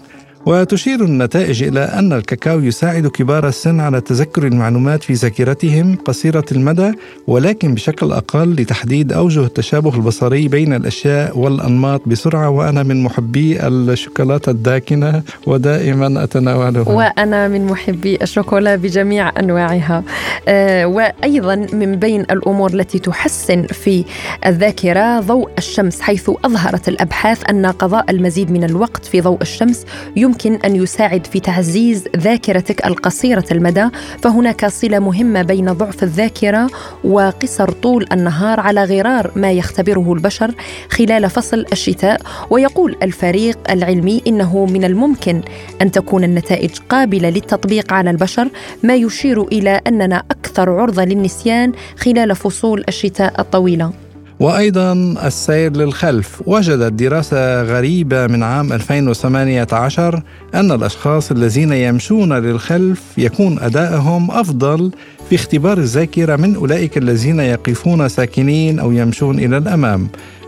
وتشير 0.46 1.02
النتائج 1.04 1.64
إلى 1.64 1.80
أن 1.80 2.14
الكاكاو 2.14 2.60
يساعد 2.60 3.08
كبار 3.08 3.48
السن 3.48 3.80
على 3.80 4.02
تذكر 4.02 4.48
المعلومات 4.48 5.04
في 5.04 5.14
ذاكرتهم 5.14 5.96
قصيرة 6.06 6.46
المدى 6.52 6.92
ولكن 7.28 7.74
بشكل 7.74 8.12
أقل 8.12 8.54
لتحديد 8.54 9.14
أوجه 9.14 9.44
التشابه 9.44 9.96
البصري 9.96 10.48
بين 10.48 10.74
الأشياء 10.74 11.38
والأنماط 11.38 12.02
بسرعة. 12.06 12.50
وأنا 12.50 12.84
من 12.84 13.04
محبي 13.04 13.68
الشوكولاتة 13.68 14.50
الداكنة 14.50 15.24
ودائما 15.48 16.24
أتناولها 16.24 16.90
وأنا 16.90 17.48
من 17.48 17.66
محبي 17.66 18.18
الشوكولا 18.22 18.76
بجميع 18.76 19.40
أنواعها. 19.40 20.04
آه 20.48 20.86
وأيضا 20.86 21.56
من 21.56 21.96
بين 21.96 22.22
الأمور 22.22 22.74
التي 22.74 23.00
تحسن 23.00 23.64
في 23.68 24.06
الذاكرة 24.46 25.20
ضوء 25.20 25.50
الشمس 25.58 26.02
حيث 26.02 26.30
أظهرت 26.46 26.88
الأبحاث 26.88 27.50
أن 27.50 27.66
قضاء 27.66 28.12
المزيد 28.12 28.52
من 28.52 28.64
الوقت 28.64 29.06
في 29.06 29.22
ضوء 29.22 29.42
الشمس 29.42 29.86
يمكن 30.30 30.60
أن 30.66 30.76
يساعد 30.76 31.28
في 31.28 31.40
تعزيز 31.40 32.08
ذاكرتك 32.18 32.86
القصيرة 32.86 33.46
المدى 33.52 33.90
فهناك 34.22 34.66
صلة 34.66 35.00
مهمة 35.00 35.42
بين 35.42 35.72
ضعف 35.72 36.04
الذاكرة 36.04 36.70
وقصر 37.04 37.72
طول 37.72 38.06
النهار 38.12 38.60
على 38.60 38.84
غرار 38.84 39.32
ما 39.36 39.52
يختبره 39.52 40.14
البشر 40.14 40.52
خلال 40.90 41.30
فصل 41.30 41.66
الشتاء. 41.72 42.22
ويقول 42.50 42.96
الفريق 43.04 43.58
العلمي 43.72 44.22
إنه 44.28 44.66
من 44.66 44.84
الممكن 44.84 45.42
أن 45.82 45.92
تكون 45.92 46.24
النتائج 46.24 46.72
قابلة 46.90 47.30
للتطبيق 47.30 47.94
على 47.94 48.10
البشر 48.10 48.50
ما 48.84 48.96
يشير 48.96 49.44
إلى 49.44 49.82
أننا 49.88 50.24
أكثر 50.32 50.70
عرضة 50.70 51.04
للنسيان 51.04 51.72
خلال 51.98 52.36
فصول 52.36 52.84
الشتاء 52.88 53.42
الطويلة. 53.42 54.09
وأيضا 54.40 54.94
السير 55.26 55.78
للخلف. 55.78 56.42
وجدت 56.46 56.94
دراسة 56.94 57.64
غريبة 57.64 58.28
من 58.28 58.44
عام 58.44 58.74
2018 58.74 60.22
أن 60.56 60.72
الأشخاص 60.72 61.32
الذين 61.32 61.74
يمشون 61.74 62.34
للخلف 62.34 63.02
يكون 63.18 63.60
أدائهم 63.60 64.32
أفضل 64.32 64.92
في 65.30 65.36
اختبار 65.36 65.78
الذاكرة 65.78 66.36
من 66.36 66.56
أولئك 66.56 66.98
الذين 66.98 67.40
يقفون 67.40 68.10
ساكنين 68.10 68.80
أو 68.80 68.92
يمشون 68.92 69.40
إلى 69.40 69.58
الأمام. 69.58 70.08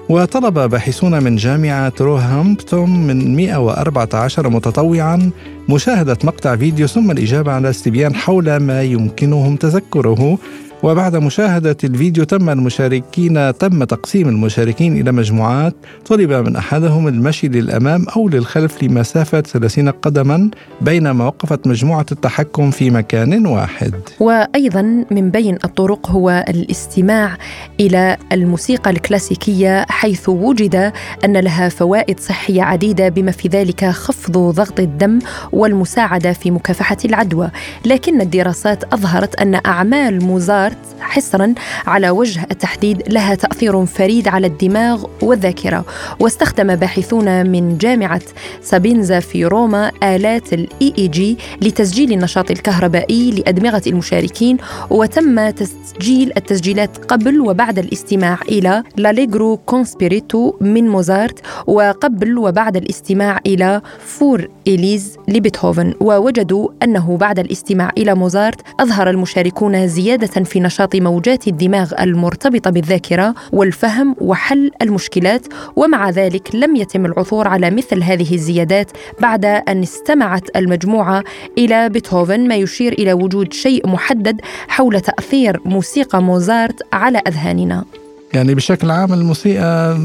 وطلب 0.09 0.59
باحثون 0.59 1.23
من 1.23 1.35
جامعة 1.35 1.93
روهامبتون 2.01 3.07
من 3.07 3.35
114 3.35 4.49
متطوعا 4.49 5.31
مشاهدة 5.69 6.17
مقطع 6.23 6.55
فيديو 6.55 6.87
ثم 6.87 7.11
الإجابة 7.11 7.51
على 7.51 7.69
استبيان 7.69 8.15
حول 8.15 8.57
ما 8.57 8.83
يمكنهم 8.83 9.55
تذكره. 9.55 10.37
وبعد 10.83 11.15
مشاهدة 11.15 11.77
الفيديو 11.83 12.23
تم 12.23 12.49
المشاركين 12.49 13.57
تم 13.57 13.83
تقسيم 13.83 14.29
المشاركين 14.29 15.01
إلى 15.01 15.11
مجموعات. 15.11 15.75
طلب 16.05 16.31
من 16.31 16.55
أحدهم 16.55 17.07
المشي 17.07 17.47
للأمام 17.47 18.05
أو 18.15 18.29
للخلف 18.29 18.83
لمسافة 18.83 19.41
30 19.41 19.89
قدما 19.89 20.49
بينما 20.81 21.25
وقفت 21.25 21.67
مجموعة 21.67 22.05
التحكم 22.11 22.71
في 22.71 22.89
مكان 22.89 23.45
واحد. 23.45 23.93
وأيضا 24.19 25.05
من 25.11 25.29
بين 25.29 25.57
الطرق 25.63 26.09
هو 26.09 26.45
الاستماع 26.49 27.37
إلى 27.79 28.17
الموسيقى 28.31 28.89
الكلاسيكية 28.89 29.85
حيث 29.89 30.29
وجد 30.29 30.93
أن 31.25 31.37
لها 31.37 31.69
فوائد 31.69 32.19
صحية 32.19 32.63
عديدة 32.63 33.09
بما 33.09 33.31
في 33.31 33.47
ذلك 33.47 33.85
خفض 33.85 34.37
ضغط 34.37 34.79
الدم 34.79 35.19
والمساعدة 35.51 36.33
في 36.33 36.51
مكافحة 36.51 36.97
العدوى. 37.05 37.49
لكن 37.85 38.21
الدراسات 38.21 38.83
أظهرت 38.83 39.35
أن 39.35 39.59
أعمال 39.65 40.23
موزار 40.23 40.70
حصرا 40.99 41.53
على 41.87 42.09
وجه 42.09 42.47
التحديد 42.51 43.03
لها 43.09 43.35
تأثير 43.35 43.85
فريد 43.85 44.27
على 44.27 44.47
الدماغ 44.47 45.05
والذاكرة 45.21 45.85
واستخدم 46.19 46.75
باحثون 46.75 47.49
من 47.49 47.77
جامعة 47.77 48.21
سابينزا 48.61 49.19
في 49.19 49.45
روما 49.45 49.91
آلات 50.03 50.53
ال 50.53 50.93
EEG 50.97 51.37
لتسجيل 51.61 52.11
النشاط 52.11 52.51
الكهربائي 52.51 53.31
لأدمغة 53.31 53.81
المشاركين 53.87 54.57
وتم 54.89 55.49
تسجيل 55.49 56.31
التسجيلات 56.37 56.97
قبل 56.97 57.41
وبعد 57.41 57.79
الاستماع 57.79 58.37
إلى 58.49 58.83
ل 58.97 59.05
Allegro 59.05 59.57
con 59.57 59.86
spirito 59.86 60.53
من 60.61 60.87
موزارت 60.87 61.39
وقبل 61.67 62.37
وبعد 62.37 62.77
الاستماع 62.77 63.39
إلى 63.45 63.81
Für 63.99 64.47
Elise 64.67 65.17
لبيتهوفن. 65.27 65.93
ووجدوا 65.99 66.69
أنه 66.83 67.17
بعد 67.17 67.39
الاستماع 67.39 67.91
إلى 67.97 68.15
موزارت 68.15 68.61
أظهر 68.79 69.09
المشاركون 69.09 69.87
زيادة 69.87 70.43
في 70.43 70.59
نشاط 70.61 70.95
موجات 70.95 71.47
الدماغ 71.47 71.93
المرتبطة 71.99 72.69
بالذاكرة 72.69 73.35
والفهم 73.51 74.15
وحل 74.21 74.71
المشكلات 74.81 75.47
ومع 75.75 76.09
ذلك 76.09 76.55
لم 76.55 76.75
يتم 76.75 77.05
العثور 77.05 77.47
على 77.47 77.69
مثل 77.71 78.03
هذه 78.03 78.33
الزيادات 78.33 78.91
بعد 79.21 79.45
أن 79.45 79.81
استمعت 79.81 80.55
المجموعة 80.55 81.23
إلى 81.57 81.89
بيتهوفن 81.89 82.47
ما 82.47 82.55
يشير 82.55 82.93
إلى 82.93 83.13
وجود 83.13 83.53
شيء 83.53 83.87
محدد 83.87 84.41
حول 84.67 85.01
تأثير 85.01 85.61
موسيقى 85.65 86.21
موزارت 86.21 86.81
على 86.93 87.21
أذهاننا. 87.27 87.85
يعني 88.33 88.55
بشكل 88.55 88.91
عام 88.91 89.13
الموسيقى 89.13 89.97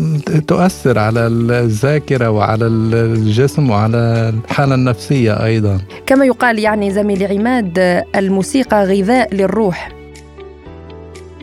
تؤثر 0.47 0.99
على 0.99 1.27
الذاكرة 1.27 2.31
وعلى 2.31 2.67
الجسم 2.67 3.71
وعلى 3.71 4.33
الحالة 4.45 4.75
النفسية 4.75 5.45
أيضا. 5.45 5.81
كما 6.07 6.25
يقال 6.25 6.59
يعني 6.59 6.91
زميلي 6.91 7.27
عماد 7.27 8.05
الموسيقى 8.17 8.85
غذاء 8.85 9.35
للروح. 9.35 9.89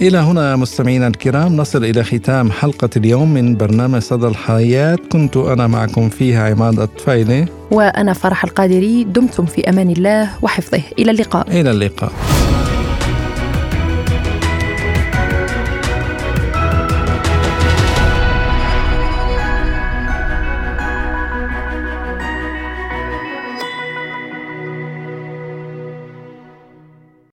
إلى 0.02 0.18
هنا 0.18 0.56
مستمعينا 0.56 1.08
الكرام 1.08 1.58
نصل 1.58 1.84
إلى 1.84 2.04
ختام 2.04 2.52
حلقة 2.52 2.90
اليوم 2.98 3.34
من 3.34 3.58
برنامج 3.58 4.00
صدى 4.00 4.28
الحياة. 4.28 4.98
كنت 5.12 5.38
أنا 5.38 5.68
معكم 5.68 6.10
فيها 6.10 6.50
عماد 6.50 6.80
الطفيلي. 6.80 7.46
وأنا 7.72 8.14
فرح 8.14 8.44
القادري 8.44 9.04
دمتم 9.04 9.46
في 9.46 9.70
أمان 9.70 9.90
الله 9.90 10.30
وحفظه. 10.42 10.82
إلى 11.00 11.12
اللقاء. 11.12 11.60
إلى 11.60 11.72
اللقاء. 11.72 12.12